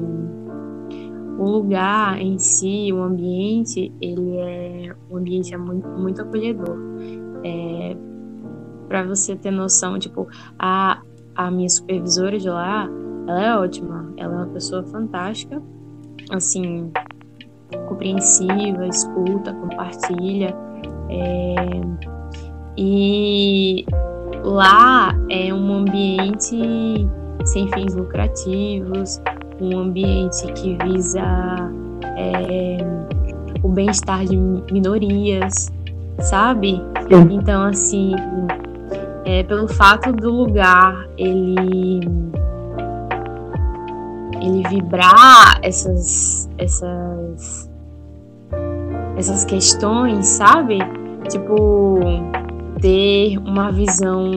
[1.38, 6.78] o lugar em si, o ambiente, ele é o ambiente é muito, muito acolhedor.
[7.44, 7.98] É,
[8.88, 11.02] para você ter noção, tipo, a,
[11.36, 12.90] a minha supervisora de lá,
[13.28, 15.62] ela é ótima, ela é uma pessoa fantástica,
[16.32, 16.92] assim,
[17.88, 20.56] compreensiva, escuta, compartilha.
[21.10, 21.56] É...
[22.78, 23.86] E
[24.44, 27.08] lá é um ambiente
[27.46, 29.22] sem fins lucrativos,
[29.62, 31.72] um ambiente que visa
[32.18, 32.78] é,
[33.64, 34.38] o bem-estar de
[34.72, 35.72] minorias,
[36.20, 36.82] sabe?
[37.32, 38.14] Então, assim,
[39.26, 42.02] é, pelo fato do lugar ele
[44.46, 47.70] ele vibrar essas essas
[49.18, 50.80] essas questões, sabe?
[51.30, 52.00] Tipo
[52.80, 54.32] ter uma visão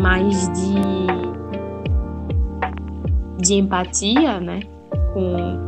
[0.00, 1.08] mais de
[3.38, 4.60] de empatia, né?
[5.12, 5.66] Com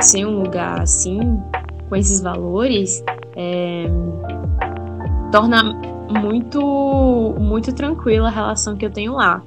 [0.00, 1.40] ser um lugar assim,
[1.88, 3.02] com esses valores,
[3.34, 3.86] é,
[5.32, 5.62] torna
[6.20, 9.42] muito muito tranquila a relação que eu tenho lá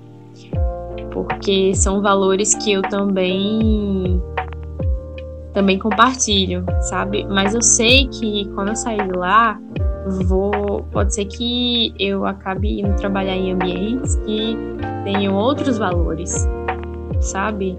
[1.26, 4.22] porque são valores que eu também
[5.54, 7.26] também compartilho, sabe?
[7.28, 9.60] Mas eu sei que quando eu sair de lá,
[10.26, 14.56] vou pode ser que eu acabe indo trabalhar em ambientes que
[15.04, 16.48] tenham outros valores,
[17.20, 17.78] sabe?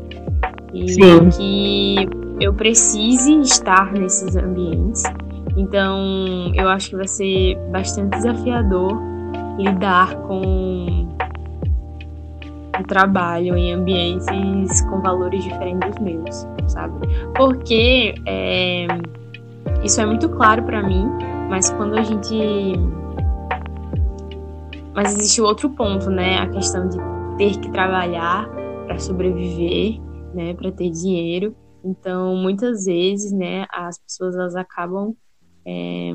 [0.75, 1.29] E Sim.
[1.31, 2.09] que
[2.41, 5.03] eu precise estar nesses ambientes.
[5.57, 8.97] Então, eu acho que vai ser bastante desafiador
[9.59, 11.09] lidar com
[12.85, 17.07] trabalho em ambientes com valores diferentes dos meus, sabe?
[17.37, 18.87] Porque é,
[19.83, 21.07] isso é muito claro para mim,
[21.49, 22.37] mas quando a gente.
[24.95, 26.39] Mas existe outro ponto, né?
[26.39, 26.99] A questão de
[27.37, 28.49] ter que trabalhar
[28.87, 30.01] para sobreviver,
[30.35, 30.55] né?
[30.55, 31.55] Para ter dinheiro.
[31.85, 33.67] Então, muitas vezes, né?
[33.73, 35.15] As pessoas elas acabam
[35.65, 36.11] é,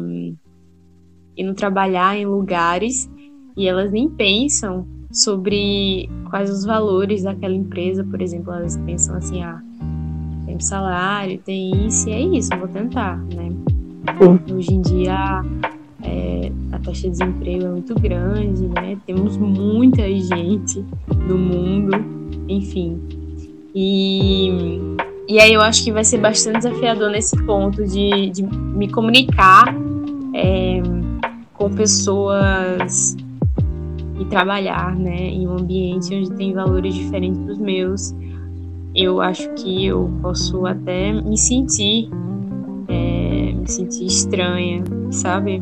[1.38, 3.10] indo trabalhar em lugares
[3.56, 9.43] e elas nem pensam sobre quais os valores daquela empresa, por exemplo, elas pensam assim,
[9.43, 9.62] ah,
[10.47, 13.52] tem salário, tem isso, e é isso, vou tentar, né?
[14.52, 15.43] Hoje em dia
[16.02, 18.97] é, a taxa de desemprego é muito grande, né?
[19.06, 20.84] Temos muita gente
[21.28, 21.91] no mundo,
[22.49, 22.99] enfim.
[23.73, 24.49] E,
[25.28, 29.73] e aí eu acho que vai ser bastante desafiador nesse ponto de, de me comunicar
[30.34, 30.82] é,
[31.54, 33.15] com pessoas
[34.23, 38.15] e trabalhar, né, em um ambiente onde tem valores diferentes dos meus.
[38.95, 42.09] Eu acho que eu posso até me sentir,
[42.88, 45.62] é, me sentir estranha, sabe?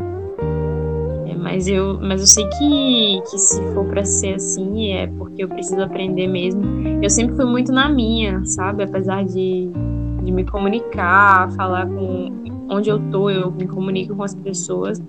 [1.28, 5.44] É, mas eu, mas eu sei que, que se for para ser assim é porque
[5.44, 6.62] eu preciso aprender mesmo.
[7.02, 8.84] Eu sempre fui muito na minha, sabe?
[8.84, 9.72] Apesar de,
[10.24, 12.30] de me comunicar, falar com
[12.70, 15.02] onde eu tô, eu me comunico com as pessoas,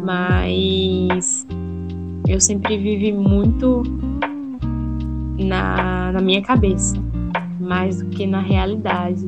[0.00, 1.46] mas
[2.28, 3.82] eu sempre vivi muito
[5.38, 6.96] na, na minha cabeça,
[7.60, 9.26] mais do que na realidade.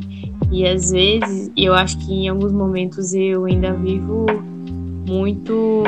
[0.50, 4.26] E às vezes, eu acho que em alguns momentos eu ainda vivo
[5.06, 5.82] muito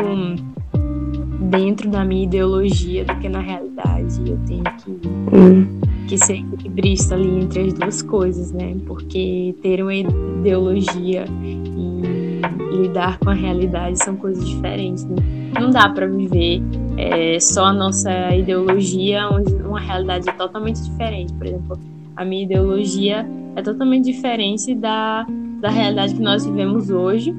[1.51, 4.21] dentro da minha ideologia do que na realidade.
[4.27, 5.81] Eu tenho que, Hum.
[6.07, 8.77] que ser equilibrista ali entre as duas coisas, né?
[8.87, 15.05] Porque ter uma ideologia e lidar com a realidade são coisas diferentes.
[15.05, 15.17] Né?
[15.61, 16.63] Não dá para viver
[16.99, 21.33] é, só a nossa ideologia, onde uma realidade é totalmente diferente.
[21.33, 21.79] Por exemplo,
[22.17, 25.25] a minha ideologia é totalmente diferente da,
[25.61, 27.33] da realidade que nós vivemos hoje,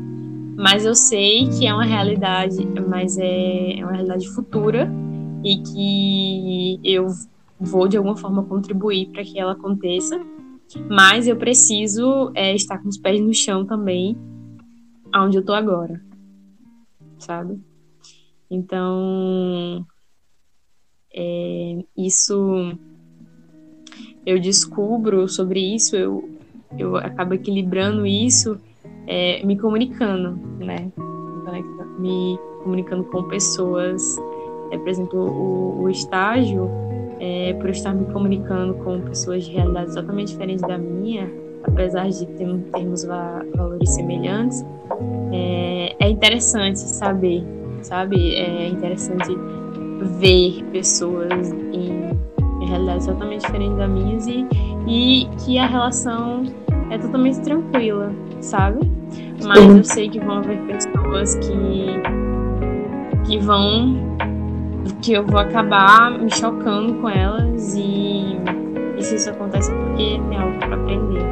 [0.56, 4.90] mas eu sei que é uma realidade, mas é, é uma realidade futura
[5.44, 7.08] e que eu
[7.60, 10.18] vou de alguma forma contribuir para que ela aconteça,
[10.90, 14.18] mas eu preciso é, estar com os pés no chão também,
[15.12, 16.02] aonde eu tô agora,
[17.18, 17.60] sabe?
[18.50, 19.86] Então,
[21.14, 22.78] é, isso
[24.26, 26.30] eu descubro sobre isso, eu,
[26.78, 28.60] eu acabo equilibrando isso,
[29.08, 30.92] é, me comunicando, né?
[31.98, 34.18] Me comunicando com pessoas.
[34.72, 36.70] É, por exemplo, o, o estágio,
[37.20, 41.30] é, por estar me comunicando com pessoas de realidades totalmente diferentes da minha,
[41.64, 44.64] apesar de ter, termos va valores semelhantes,
[45.34, 47.44] é, é interessante saber,
[47.90, 48.36] sabe?
[48.36, 49.36] É interessante
[50.20, 52.08] ver pessoas em,
[52.66, 54.46] realidades totalmente diferentes da minhas e,
[54.88, 56.44] e que a relação
[56.92, 58.80] é totalmente tranquila, sabe?
[59.44, 61.50] Mas eu sei que vão haver pessoas que
[63.26, 63.98] que vão
[65.02, 68.38] que eu vou acabar me chocando com elas e,
[68.98, 71.26] e se isso acontece é porque tem algo para aprender.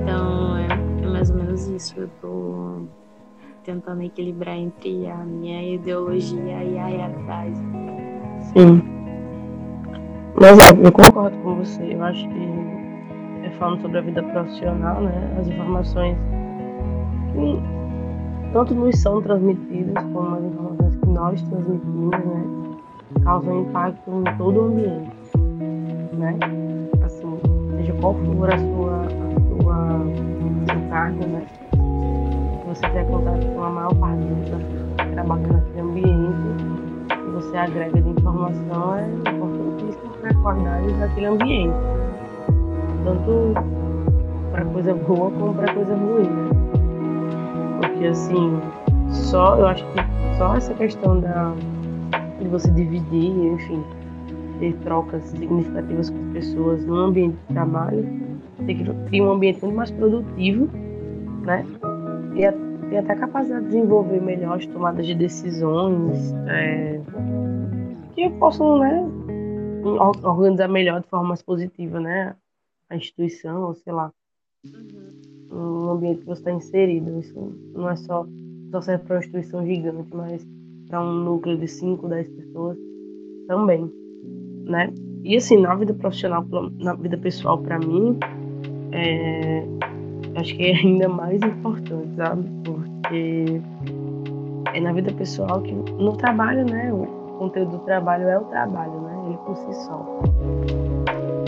[0.00, 1.94] Então é, é mais ou menos isso.
[1.98, 2.82] Eu tô
[3.64, 7.58] tentando equilibrar entre a minha ideologia e a realidade.
[8.52, 8.82] Sim.
[10.40, 11.94] Mas é, eu concordo com você.
[11.94, 15.36] Eu acho que é, falando sobre a vida profissional, né?
[15.38, 16.16] As informações
[17.32, 22.44] que tanto nos são transmitidas como as informações que nós transmitimos, né?
[23.24, 25.10] Causam impacto em todo o ambiente,
[26.14, 26.36] né?
[27.04, 27.38] Assim,
[27.76, 29.82] seja qual for a sua, a sua
[30.66, 31.46] seu né?
[32.72, 34.62] Você tiver contato com a maior parte das pessoas
[34.96, 36.64] que trabalham naquele ambiente,
[37.08, 41.74] que você agrega de informação é importantíssimo para a qualidade daquele ambiente.
[43.04, 43.52] Tanto
[44.52, 46.50] para coisa boa como para coisa ruim, né?
[47.82, 48.58] Porque assim,
[49.10, 51.52] só eu acho que só essa questão da
[52.40, 53.84] de você dividir, enfim,
[54.60, 58.08] ter trocas significativas com as pessoas no ambiente de trabalho,
[58.56, 58.74] você
[59.08, 60.70] cria um ambiente muito mais produtivo,
[61.42, 61.66] né?
[62.34, 62.44] E,
[62.96, 67.00] até a capacidade de desenvolver melhor as tomadas de decisões, é,
[68.14, 69.04] que possam, né,
[70.22, 72.36] organizar melhor de forma mais positiva, né?
[72.90, 74.12] A instituição, ou sei lá,
[75.50, 77.18] um ambiente que você está inserido.
[77.18, 77.34] Isso
[77.74, 78.26] não é só,
[78.70, 80.46] só serve para uma instituição gigante, mas
[80.88, 82.78] para um núcleo de 5, 10 pessoas
[83.48, 83.90] também,
[84.64, 84.92] né?
[85.24, 86.44] E assim, na vida profissional,
[86.78, 88.18] na vida pessoal, para mim,
[88.92, 89.64] é,
[90.36, 92.48] acho que é ainda mais importante, sabe?
[92.64, 93.60] Porque
[94.74, 96.92] é na vida pessoal que no trabalho, né?
[96.92, 97.06] O
[97.38, 99.22] conteúdo do trabalho é o trabalho, né?
[99.26, 100.20] Ele por si só.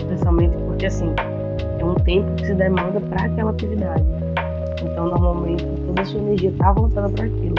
[0.07, 1.13] Principalmente porque assim,
[1.79, 4.05] é um tempo que se demanda para aquela atividade.
[4.83, 7.55] Então, normalmente, toda a sua energia está voltada para aquilo.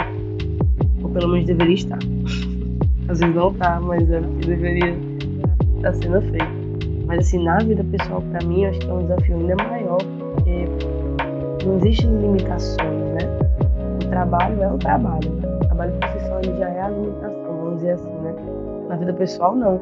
[1.02, 1.98] Ou pelo menos deveria estar.
[3.08, 4.90] Às vezes não tá, mas é que deveria
[5.76, 6.66] estar tá sendo feito.
[7.06, 9.98] Mas assim, na vida pessoal, para mim, acho que é um desafio ainda maior,
[10.34, 10.66] porque
[11.66, 13.28] não existem limitações, né?
[14.04, 15.28] O trabalho é o trabalho.
[15.62, 18.34] O trabalho por si só já é a limitação, vamos dizer assim, né?
[18.88, 19.80] Na vida pessoal, não.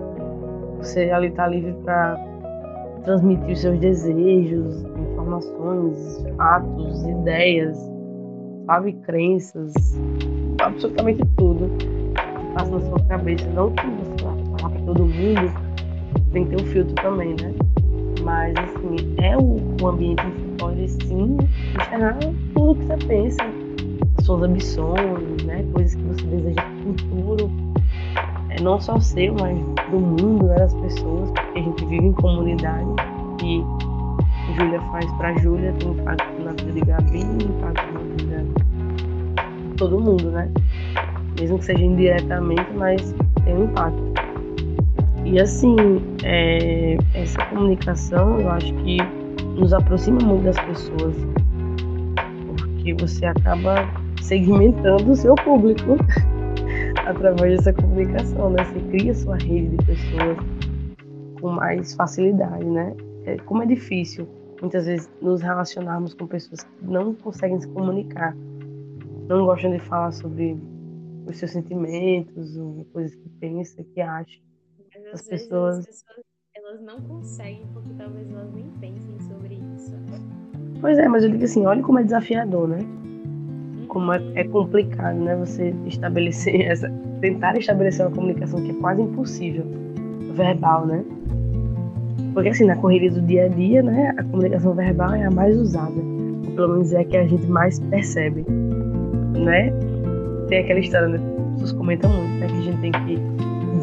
[0.79, 2.19] Você ali tá livre para
[3.05, 7.79] transmitir os seus desejos, informações, fatos, ideias,
[8.67, 9.75] sabe, crenças,
[10.61, 11.87] absolutamente tudo que
[12.55, 13.47] passa na sua cabeça.
[13.51, 15.53] Não que você vá falar para todo mundo,
[16.33, 17.55] tem que ter um filtro também, né?
[18.23, 20.23] Mas, assim, é o, o ambiente
[20.65, 21.37] pode, sim,
[21.79, 22.19] enxergar
[22.55, 23.43] tudo que você pensa,
[24.23, 25.63] suas ambições, né?
[25.75, 27.51] Coisas que você deseja no futuro.
[28.49, 29.59] É, não só seu, mas
[29.91, 30.57] do mundo, né?
[30.57, 32.89] das pessoas, porque a gente vive em comunidade
[33.43, 33.63] e
[34.55, 40.01] Júlia faz para Júlia tem impacto na vida de Gabi, impacto na vida de todo
[40.01, 40.49] mundo, né?
[41.39, 44.15] Mesmo que seja indiretamente, mas tem um impacto.
[45.25, 45.77] E assim,
[46.23, 48.99] é, essa comunicação eu acho que
[49.55, 51.17] nos aproxima muito das pessoas,
[52.57, 53.75] porque você acaba
[54.21, 55.97] segmentando o seu público
[57.07, 58.65] através dessa comunicação, né?
[58.65, 60.39] Você cria sua rede de pessoas
[61.41, 62.95] com mais facilidade, né?
[63.27, 64.29] É, como é difícil
[64.61, 68.35] muitas vezes nos relacionarmos com pessoas que não conseguem se comunicar,
[69.29, 70.57] não gostam de falar sobre
[71.27, 74.41] os seus sentimentos, ou coisas que pensa, que acha.
[75.13, 75.79] As pessoas...
[75.79, 76.34] as pessoas
[76.67, 79.95] elas não conseguem porque talvez elas nem pensem sobre isso.
[80.81, 82.79] Pois é, mas eu digo assim, olha como é desafiador, né?
[83.89, 85.37] Como é, é complicado, né?
[85.37, 89.67] Você estabelecer essa, tentar estabelecer uma comunicação que é quase impossível,
[90.33, 91.05] verbal, né?
[92.33, 95.57] Porque assim, na correria do dia a dia, né, a comunicação verbal é a mais
[95.59, 96.01] usada.
[96.47, 98.45] Ou pelo menos é a que a gente mais percebe,
[99.39, 99.71] né?
[100.49, 101.19] Tem aquela história, né?
[101.19, 102.47] As pessoas comentam muito, né?
[102.47, 103.34] Que a gente tem que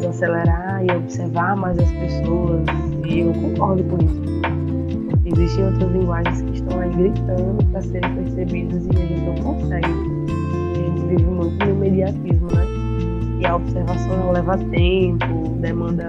[0.02, 2.64] desacelerar e observar mais as pessoas.
[3.06, 4.22] E eu concordo com isso.
[5.24, 9.86] Existem outras linguagens que estão aí gritando para serem percebidas e a gente não consegue.
[9.86, 12.66] A gente vive muito no imediatismo, né?
[13.40, 16.08] E a observação leva tempo, demanda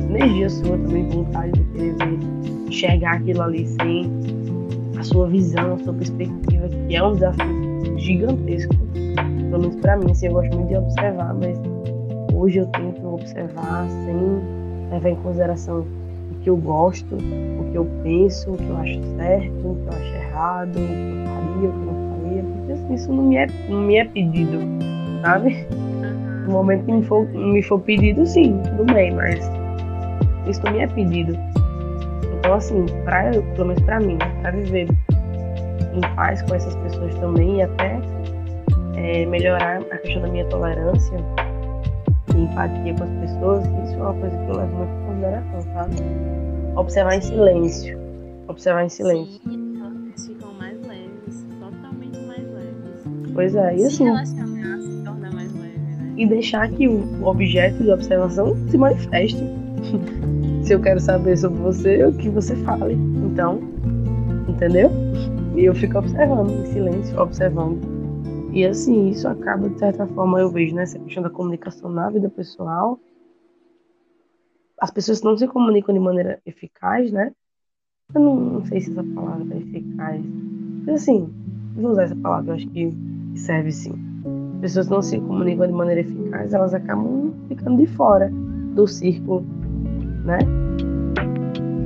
[0.00, 2.18] energia sua também, vontade de querer ver,
[2.68, 4.10] enxergar aquilo ali sem
[4.98, 8.74] a sua visão, a sua perspectiva, que é um desafio gigantesco.
[9.50, 11.58] Pelo menos para mim, assim, eu gosto muito de observar, mas
[12.42, 15.86] hoje eu tento observar sem levar em consideração
[16.32, 19.86] o que eu gosto, o que eu penso, o que eu acho certo, o que
[19.86, 23.12] eu acho errado, o que eu faria, o que eu não faria, porque assim, isso
[23.12, 24.58] não me é, não me é pedido,
[25.22, 25.66] sabe?
[26.44, 29.48] No momento que me for, me for pedido, sim, tudo bem, mas
[30.48, 31.38] isso não me é pedido.
[32.38, 34.88] Então, assim, pra, pelo menos pra mim, para viver
[35.94, 38.00] em paz com essas pessoas também e até
[38.96, 41.16] é, melhorar a questão da minha tolerância
[42.38, 45.96] empatia com as pessoas, isso é uma coisa que eu levo muito em consideração, sabe?
[46.76, 47.98] Observar em silêncio.
[48.48, 49.40] Observar em silêncio.
[49.44, 53.32] Sim, elas ficam mais leves, totalmente mais leves.
[53.34, 54.26] Pois é, e assim.
[54.26, 56.14] Se se torna mais leve, né?
[56.16, 59.42] E deixar que o objeto de observação se manifeste.
[60.62, 62.94] Se eu quero saber sobre você, o que você fale.
[62.94, 63.60] Então,
[64.48, 64.90] entendeu?
[65.56, 67.91] E eu fico observando, em silêncio, observando.
[68.52, 72.10] E assim, isso acaba, de certa forma, eu vejo nessa né, questão da comunicação na
[72.10, 73.00] vida pessoal.
[74.78, 77.32] As pessoas não se comunicam de maneira eficaz, né?
[78.14, 80.22] Eu não, não sei se essa palavra é eficaz.
[80.84, 81.32] Mas assim,
[81.74, 82.92] vou usar essa palavra, eu acho que
[83.34, 83.94] serve sim.
[84.54, 88.30] As pessoas não se comunicam de maneira eficaz, elas acabam ficando de fora
[88.74, 89.44] do círculo
[90.24, 90.38] né?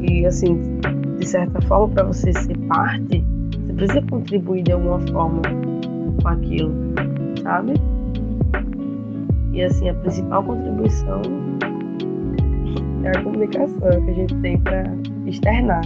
[0.02, 0.78] E assim,
[1.18, 3.24] de certa forma, para você ser parte,
[3.66, 5.42] você precisa contribuir de alguma forma
[6.26, 6.72] com aquilo,
[7.42, 7.74] sabe?
[9.52, 11.22] E assim, a principal contribuição
[13.04, 14.84] é a comunicação que a gente tem para
[15.24, 15.82] externar,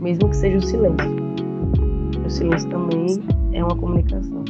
[0.00, 1.10] mesmo que seja o silêncio.
[2.24, 3.06] O silêncio também
[3.52, 4.44] é uma comunicação.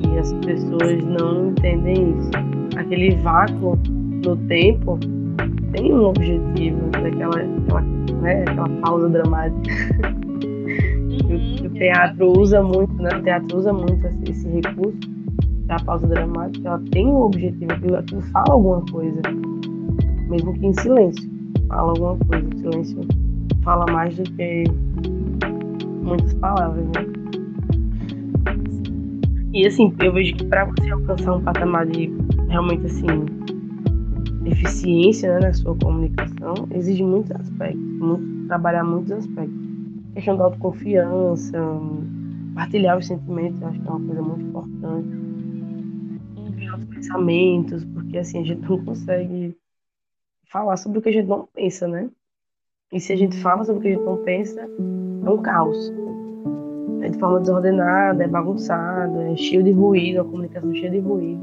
[0.00, 2.30] E as pessoas não entendem isso.
[2.76, 3.78] Aquele vácuo
[4.24, 4.98] no tempo
[5.72, 7.80] tem um objetivo, daquela aquela,
[8.22, 9.74] né, aquela pausa dramática.
[11.20, 13.18] Uhum, o teatro usa muito, né?
[13.18, 14.98] O teatro usa muito esse, recurso
[15.66, 16.68] da pausa dramática.
[16.68, 19.20] Ela tem um objetivo, aquilo, aquilo fala alguma coisa.
[20.28, 21.30] mesmo que em silêncio.
[21.68, 22.48] Fala alguma coisa.
[22.48, 23.00] O silêncio
[23.62, 24.64] fala mais do que
[26.02, 27.06] muitas palavras, né?
[29.52, 32.12] E assim, eu vejo que para você alcançar um patamar de
[32.48, 33.06] realmente assim
[34.46, 39.54] eficiência né, na sua comunicação, exige muitos aspectos, muito, trabalhar muitos aspectos.
[40.14, 41.58] questão da autoconfiança,
[42.54, 45.24] partilhar os sentimentos, acho que é uma coisa muito importante.
[46.78, 49.56] Os pensamentos, porque assim, a gente não consegue
[50.50, 52.08] falar sobre o que a gente não pensa, né?
[52.92, 55.92] E se a gente fala sobre o que a gente não pensa, é um caos.
[57.02, 61.42] É de forma desordenada, é bagunçado, é cheio de ruído, a comunicação cheia de ruído.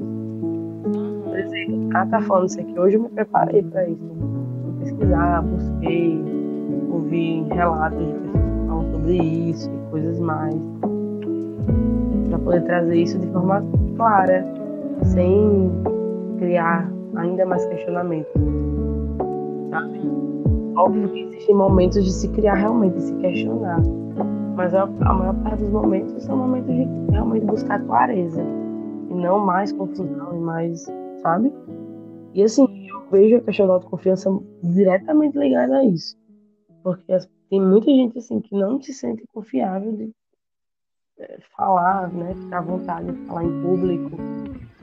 [1.25, 4.01] Por exemplo, ah, tá falando isso aqui, hoje eu me preparei para isso.
[4.01, 6.19] Vou pesquisar, busquei,
[6.89, 10.55] ouvi relatos de pessoas que falam sobre isso e coisas mais.
[12.43, 13.63] Poder trazer isso de forma
[13.95, 14.45] clara,
[15.03, 15.71] sem
[16.37, 18.31] criar ainda mais questionamentos.
[19.69, 20.01] Sabe?
[20.75, 23.81] Óbvio que existem momentos de se criar realmente, de se questionar.
[24.55, 28.41] Mas a, maior parte dos momentos são momentos de realmente buscar clareza.
[29.09, 30.87] E não mais confusão e mais,
[31.21, 31.53] sabe?
[32.33, 34.29] E assim, eu vejo a questão da autoconfiança
[34.63, 36.17] diretamente ligada a isso.
[36.83, 37.17] Porque
[37.49, 40.11] tem muita gente assim que não se sente confiável de
[41.55, 42.33] falar, né?
[42.33, 44.17] Ficar à vontade de falar em público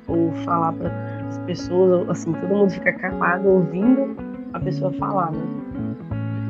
[0.07, 0.91] ou falar para
[1.29, 4.17] as pessoas, assim, todo mundo fica calado ouvindo
[4.53, 5.43] a pessoa falar, né?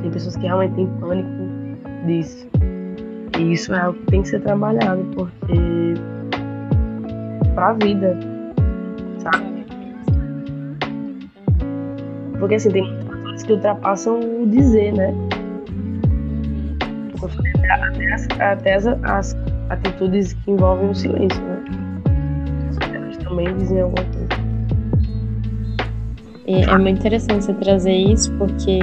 [0.03, 1.29] Tem pessoas que realmente têm pânico
[2.07, 2.49] disso.
[3.39, 5.95] E isso é algo que tem que ser trabalhado, porque
[7.55, 8.17] pra vida,
[9.19, 9.67] sabe?
[12.39, 15.13] Porque assim, tem fatores que ultrapassam o dizer, né?
[17.71, 19.37] Até, as, até as, as
[19.71, 21.63] atitudes que envolvem o silêncio, né?
[22.95, 24.29] Elas também dizem alguma coisa.
[26.47, 28.81] É, é muito interessante você trazer isso, porque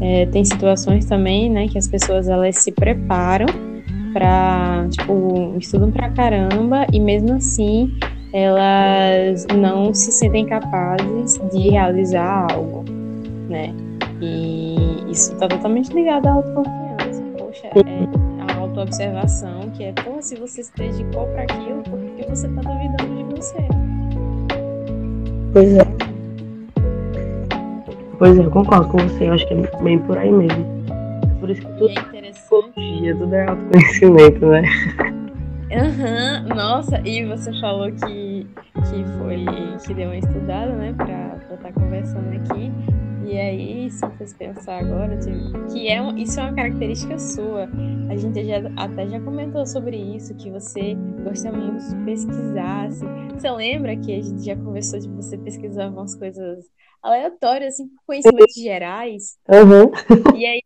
[0.00, 3.46] é, tem situações também, né, que as pessoas elas se preparam
[4.12, 7.92] para, tipo, estudam pra caramba e mesmo assim
[8.32, 12.84] elas não se sentem capazes de realizar algo,
[13.48, 13.72] né?
[14.20, 17.22] E isso está totalmente ligado à autoconfiança.
[17.38, 22.26] Poxa, é a autoobservação, que é, pô, se você se dedicou para aquilo, por que
[22.28, 23.56] você está duvidando de você?
[25.52, 25.82] Pois é.
[28.18, 30.64] Pois é, eu concordo com você, eu acho que é bem por aí mesmo.
[31.40, 33.14] Por isso que tudo é interessante.
[33.18, 34.62] tudo é autoconhecimento, né?
[35.72, 36.56] Aham, uhum.
[36.56, 39.44] nossa, e você falou que, que foi
[39.84, 42.72] que deu uma estudada, né, pra estar tá conversando aqui.
[43.26, 45.18] E aí, se você pensar agora,
[45.72, 47.68] que é um, isso é uma característica sua.
[48.08, 52.86] A gente já, até já comentou sobre isso, que você gosta muito de pesquisar.
[52.86, 53.06] Assim.
[53.34, 56.66] Você lembra que a gente já conversou de você pesquisar umas coisas
[57.02, 59.36] aleatórias, assim, conhecimentos gerais?
[59.48, 59.90] Uhum.
[60.38, 60.62] E aí,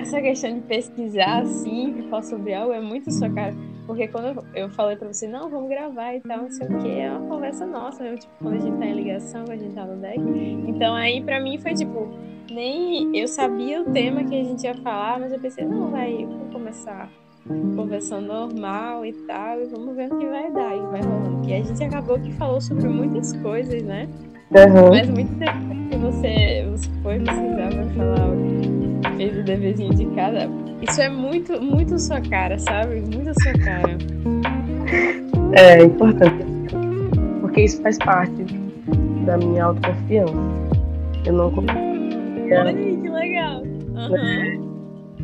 [0.00, 3.54] essa questão de pesquisar, assim, falar sobre algo é muito sua cara.
[3.86, 7.00] Porque quando eu falei pra você, não, vamos gravar e tal, não sei o que,
[7.00, 9.74] é uma conversa nossa mesmo, tipo, quando a gente tá em ligação, quando a gente
[9.74, 10.20] tá no deck.
[10.68, 12.08] Então aí pra mim foi tipo,
[12.50, 16.24] nem eu sabia o tema que a gente ia falar, mas eu pensei, não, vai,
[16.24, 17.10] vamos começar
[17.74, 21.38] conversando normal e tal, e vamos ver o que vai dar e vai rolando.
[21.38, 24.08] Porque a gente acabou que falou sobre muitas coisas, né?
[24.52, 24.90] Uhum.
[24.90, 28.32] Mas muito interessante que você, você foi pesquisar pra falar
[29.16, 30.48] fez o deverzinho de cada.
[30.82, 33.00] Isso é muito, muito sua cara, sabe?
[33.00, 33.96] Muito sua cara.
[35.52, 36.44] É, é importante.
[37.40, 38.44] Porque isso faz parte
[39.24, 40.34] da minha autoconfiança.
[41.24, 43.62] Eu não Olha aí, que legal.
[43.62, 44.72] Uhum.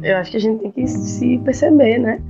[0.03, 2.23] Eu acho que a gente tem que se perceber, né?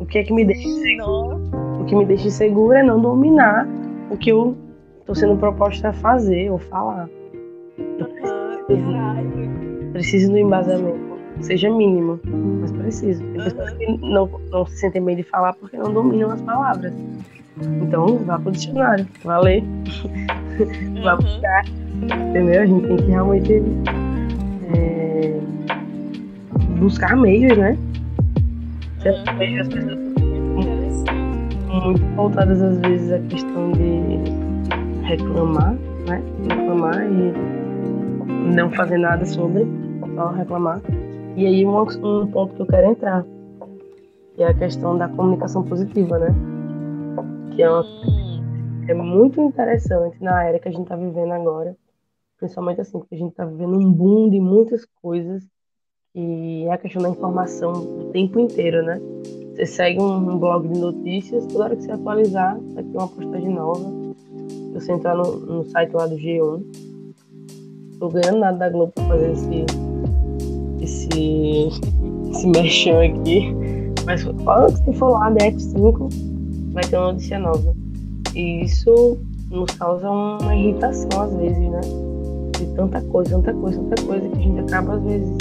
[0.00, 1.36] O que é que me deixa insegura.
[1.80, 3.66] O que me deixa insegura é não dominar
[4.10, 4.56] o que eu
[5.06, 7.08] tô sendo proposta a fazer ou falar.
[8.68, 11.05] Uhum, preciso do embasamento,
[11.40, 12.20] seja mínimo,
[12.60, 13.22] mas preciso.
[13.22, 16.92] Tem pessoas que não, não se sentem bem de falar porque não dominam as palavras.
[17.80, 19.62] Então, vá pro dicionário, vá ler,
[21.02, 21.20] vá uhum.
[21.20, 21.64] buscar,
[22.28, 22.62] entendeu?
[22.62, 23.62] A gente tem que realmente
[24.74, 25.40] é,
[26.78, 27.78] buscar meios, né?
[29.04, 29.60] Uhum.
[29.60, 29.98] As pessoas
[31.84, 35.74] muito voltadas às vezes à questão de reclamar,
[36.06, 36.22] né?
[36.48, 39.66] Reclamar e não fazer nada sobre
[40.16, 40.80] só reclamar.
[41.36, 43.22] E aí um, um ponto que eu quero entrar,
[44.34, 46.28] que é a questão da comunicação positiva, né?
[47.54, 47.84] Que é, uma,
[48.88, 51.76] é muito interessante na era que a gente está vivendo agora,
[52.38, 55.46] principalmente assim, porque a gente está vivendo um boom de muitas coisas
[56.14, 58.98] e é a questão da informação o tempo inteiro, né?
[59.54, 63.50] Você segue um blog de notícias, toda hora que você atualizar, vai ter uma postagem
[63.50, 63.84] nova.
[64.46, 66.62] Se você entrar no, no site lá do G1,
[67.98, 69.85] tô ganhando nada da Globo pra fazer esse.
[70.86, 71.68] Esse.
[72.30, 73.54] esse mexão aqui.
[74.04, 76.08] Mas quando você for lá da F5,
[76.72, 77.74] vai ter uma notícia nova.
[78.34, 79.18] E isso
[79.50, 81.80] nos causa uma irritação às vezes, né?
[82.58, 85.36] De tanta coisa, tanta coisa, tanta coisa que a gente acaba às vezes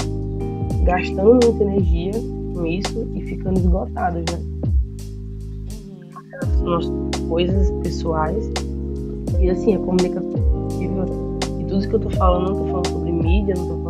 [0.84, 2.12] gastando muita energia
[2.54, 4.39] com isso e ficando esgotados, né?
[6.41, 6.91] As nossas
[7.30, 8.52] coisas pessoais.
[9.39, 10.34] E assim, a comunicação
[10.80, 13.85] e tudo isso que eu tô falando, não tô falando sobre mídia, não tô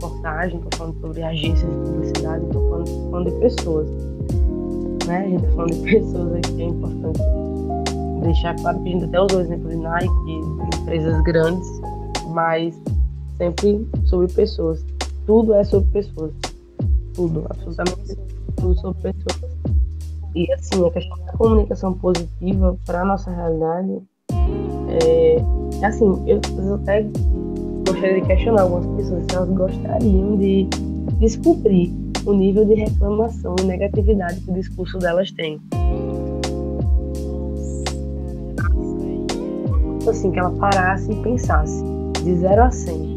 [0.00, 3.88] portagens, não tô falando sobre agências de publicidade, tô falando, falando de pessoas.
[5.06, 5.18] Né?
[5.18, 7.20] A gente tá falando de pessoas aqui, é importante
[8.24, 11.68] deixar claro que a gente até usou o exemplo de Nike, de empresas grandes,
[12.28, 12.74] mas
[13.36, 14.84] sempre sobre pessoas.
[15.26, 16.32] Tudo é sobre pessoas.
[17.14, 18.18] Tudo, absolutamente
[18.56, 19.52] tudo sobre pessoas.
[20.34, 24.02] E assim, a questão da comunicação positiva para a nossa realidade
[25.80, 27.02] é assim, eu, eu até
[27.94, 30.66] gostaria de questionar algumas pessoas se elas gostariam de
[31.18, 31.92] descobrir
[32.26, 35.60] o nível de reclamação e negatividade que o discurso delas tem.
[40.08, 41.82] Assim, que ela parasse e pensasse,
[42.22, 43.14] de 0 a 100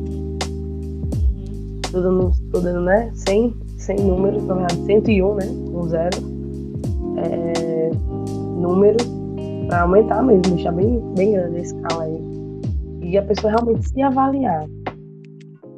[1.91, 6.17] tô dando, tô dando né, 100, 100 números, na verdade 101, né, com zero,
[7.17, 7.91] é,
[8.59, 9.07] números
[9.67, 12.26] para aumentar mesmo, deixar bem, bem grande a escala aí.
[13.07, 14.65] E a pessoa realmente se avaliar.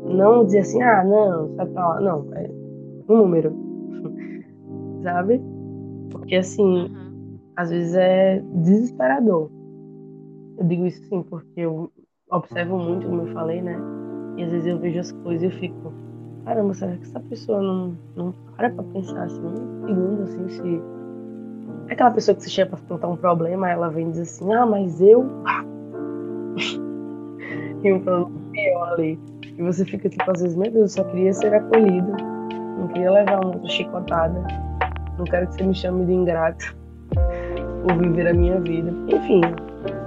[0.04, 2.02] Não dizer assim, ah, não, sai pra lá.
[2.02, 2.50] Não, é
[3.08, 3.54] um número.
[5.04, 5.40] Sabe?
[6.10, 6.92] Porque assim,
[7.56, 9.52] às vezes é desesperador.
[10.58, 11.92] Eu digo isso sim, porque eu
[12.32, 13.80] observo muito, como eu falei, né?
[14.36, 15.94] E às vezes eu vejo as coisas e eu fico,
[16.46, 20.82] caramba, será que essa pessoa não, não para pra pensar assim, um segundo, assim, se.
[21.90, 24.52] É aquela pessoa que se chega pra contar um problema, ela vem e diz assim,
[24.52, 25.28] ah, mas eu.
[27.84, 29.20] Um problema pior ali.
[29.58, 32.12] E você fica tipo, às vezes, meu Deus, eu só queria ser acolhido.
[32.78, 34.42] Não queria levar uma chicotada.
[35.18, 36.76] Não quero que você me chame de ingrato
[37.84, 38.92] por viver a minha vida.
[39.08, 39.42] Enfim,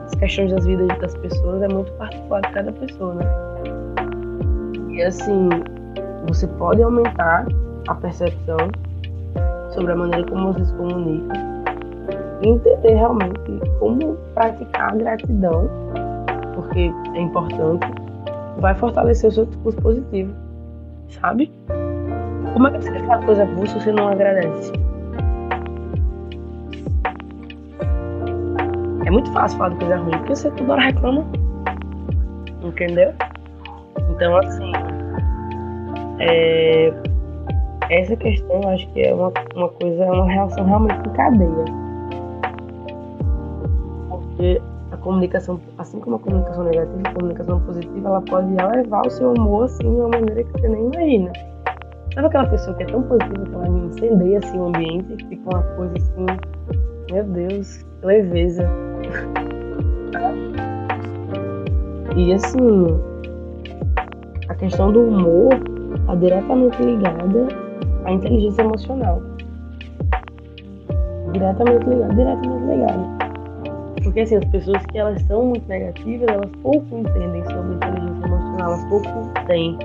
[0.07, 3.25] as questões das vidas das pessoas é muito particular de cada pessoa, né?
[4.91, 5.49] E assim,
[6.29, 7.47] você pode aumentar
[7.89, 8.59] a percepção
[9.71, 11.35] sobre a maneira como você se comunica
[12.43, 15.69] e entender realmente como praticar a gratidão,
[16.55, 17.87] porque é importante,
[18.59, 20.35] vai fortalecer o seu discurso positivo,
[21.09, 21.51] sabe?
[22.53, 24.73] Como é que você faz coisa boa se você não agradece?
[29.07, 31.25] É muito fácil falar de coisa ruim, porque você toda hora reclama.
[32.63, 33.13] Entendeu?
[34.11, 34.73] Então, assim,
[36.21, 36.93] é,
[37.91, 41.65] essa questão eu acho que é uma, uma coisa, é uma reação realmente em cadeia.
[44.09, 44.63] Porque
[45.03, 49.65] comunicação, assim como a comunicação negativa, a comunicação positiva, ela pode elevar o seu humor
[49.65, 51.33] assim, de uma maneira que você nem imagina.
[52.15, 55.51] Sabe aquela pessoa que é tão positiva que ela incendeia assim, o ambiente, que fica
[55.51, 56.27] uma coisa assim,
[57.11, 58.65] meu Deus, leveza.
[62.17, 63.01] e assim,
[64.49, 65.55] a questão do humor
[65.95, 67.49] está diretamente ligada
[68.05, 69.23] à inteligência emocional.
[71.33, 73.22] Diretamente ligada, diretamente ligada.
[74.03, 78.73] Porque assim, as pessoas que elas são muito negativas, elas pouco entendem sobre inteligência emocional,
[78.73, 79.09] elas pouco
[79.47, 79.79] têm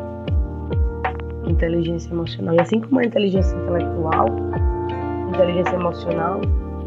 [1.48, 2.56] inteligência emocional.
[2.56, 4.26] E assim como a inteligência intelectual,
[5.30, 6.42] inteligência emocional,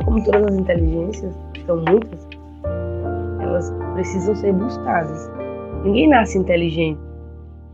[0.05, 1.35] como todas as inteligências,
[1.66, 2.26] são muitas,
[3.41, 5.31] elas precisam ser buscadas.
[5.85, 7.01] Ninguém nasce inteligente.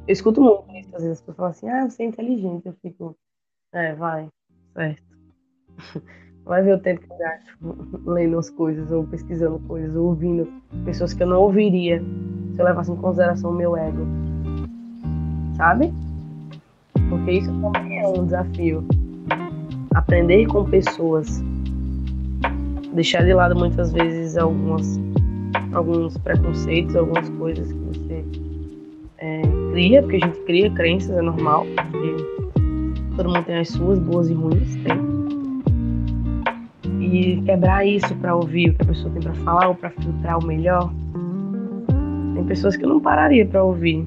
[0.07, 2.67] Eu escuto muito isso, às vezes as pessoas falam assim, ah, você é inteligente.
[2.67, 3.17] Eu fico,
[3.73, 4.29] é, vai,
[4.75, 5.03] certo.
[6.47, 7.59] Vai ver o tempo que eu gasto
[8.07, 10.49] lendo as coisas, ou pesquisando coisas, ou ouvindo
[10.85, 12.01] pessoas que eu não ouviria
[12.55, 14.07] se eu levasse em consideração o meu ego.
[15.57, 15.93] Sabe?
[17.09, 18.85] Porque isso também é um desafio.
[19.93, 21.43] Aprender com pessoas.
[22.95, 25.01] Deixar de lado muitas vezes algumas,
[25.75, 28.25] alguns preconceitos, algumas coisas que você
[29.19, 29.43] é,
[29.73, 31.67] cria, porque a gente cria crenças, é normal,
[33.17, 35.16] todo mundo tem as suas, boas e ruins, tem.
[37.07, 40.39] E quebrar isso para ouvir o que a pessoa tem para falar ou para filtrar
[40.39, 40.91] o melhor.
[42.35, 44.05] Tem pessoas que eu não pararia para ouvir.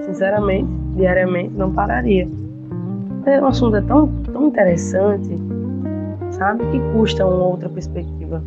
[0.00, 2.28] Sinceramente, diariamente, não pararia.
[3.40, 5.28] O assunto é tão, tão interessante,
[6.32, 6.64] sabe?
[6.72, 8.42] Que custa uma outra perspectiva.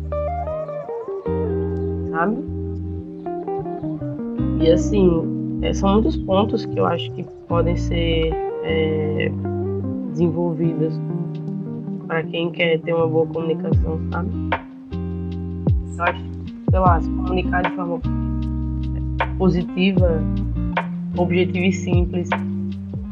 [2.10, 2.36] Sabe?
[4.60, 8.30] E assim, é, são muitos pontos que eu acho que podem ser
[8.62, 9.32] é,
[10.10, 11.00] desenvolvidos
[12.06, 14.30] para quem quer ter uma boa comunicação, sabe?
[15.96, 16.24] Eu acho,
[16.70, 18.00] sei lá, se comunicar de forma
[19.38, 20.20] positiva,
[21.16, 22.28] objetiva e simples.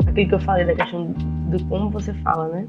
[0.07, 1.12] Aquilo que eu falei da questão
[1.51, 2.66] de como você fala, né?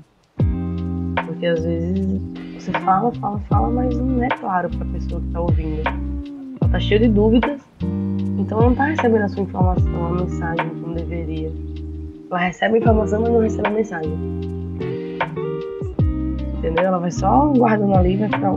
[1.26, 2.22] Porque às vezes
[2.58, 5.82] você fala, fala, fala, mas não é claro para a pessoa que está ouvindo.
[5.82, 7.62] Ela está cheia de dúvidas,
[8.40, 11.52] então não está recebendo a sua informação, a mensagem como deveria.
[12.32, 14.65] Ela recebe a informação, mas não recebe a mensagem.
[16.66, 16.86] Entendeu?
[16.86, 18.54] Ela vai só guardando ali e vai ficar,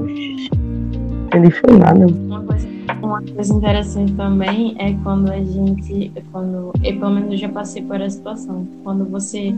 [1.26, 2.06] entendi foi nada.
[2.06, 2.68] Uma coisa,
[3.02, 7.82] uma coisa interessante também é quando a gente, quando, eu pelo menos eu já passei
[7.82, 9.54] por essa situação, quando você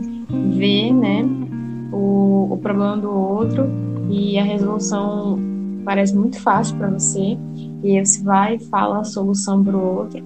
[0.49, 1.23] vê, né,
[1.93, 3.69] o, o problema do outro
[4.09, 5.39] e a resolução
[5.85, 7.37] parece muito fácil para você,
[7.81, 10.21] e você vai e fala a solução para o outro,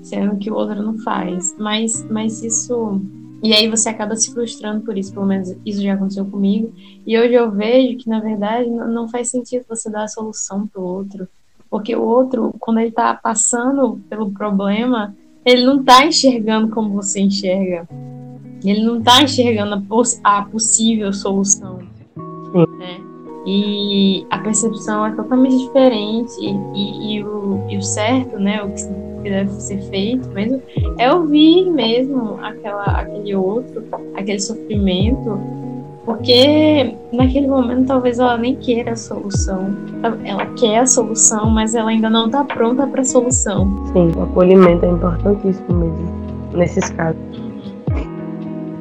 [0.00, 1.54] sendo que o outro não faz.
[1.58, 3.02] Mas, mas isso.
[3.42, 6.72] E aí você acaba se frustrando por isso, pelo menos isso já aconteceu comigo.
[7.06, 10.80] E hoje eu vejo que, na verdade, não faz sentido você dar a solução para
[10.80, 11.28] o outro.
[11.70, 15.14] Porque o outro, quando ele está passando pelo problema,
[15.44, 17.88] ele não está enxergando como você enxerga.
[18.64, 21.78] Ele não está enxergando a, poss a, possível solução.
[22.16, 23.00] Né?
[23.46, 26.32] E a percepção é totalmente diferente.
[26.40, 28.62] E, e, o, e o certo, né?
[28.62, 30.62] O que deve ser feito mesmo,
[30.98, 35.38] é ouvir mesmo aquela, aquele outro, aquele sofrimento,
[36.04, 39.76] porque naquele momento talvez ela nem queira a solução.
[40.24, 43.86] Ela quer a solução, mas ela ainda não está pronta para a solução.
[43.92, 46.12] Sim, o acolhimento é importantíssimo mesmo,
[46.54, 47.20] nesses casos.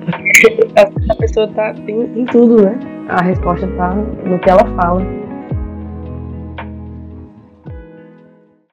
[1.10, 2.80] A pessoa tá, tem, tem tudo, né?
[3.10, 5.02] A resposta tá no que ela fala.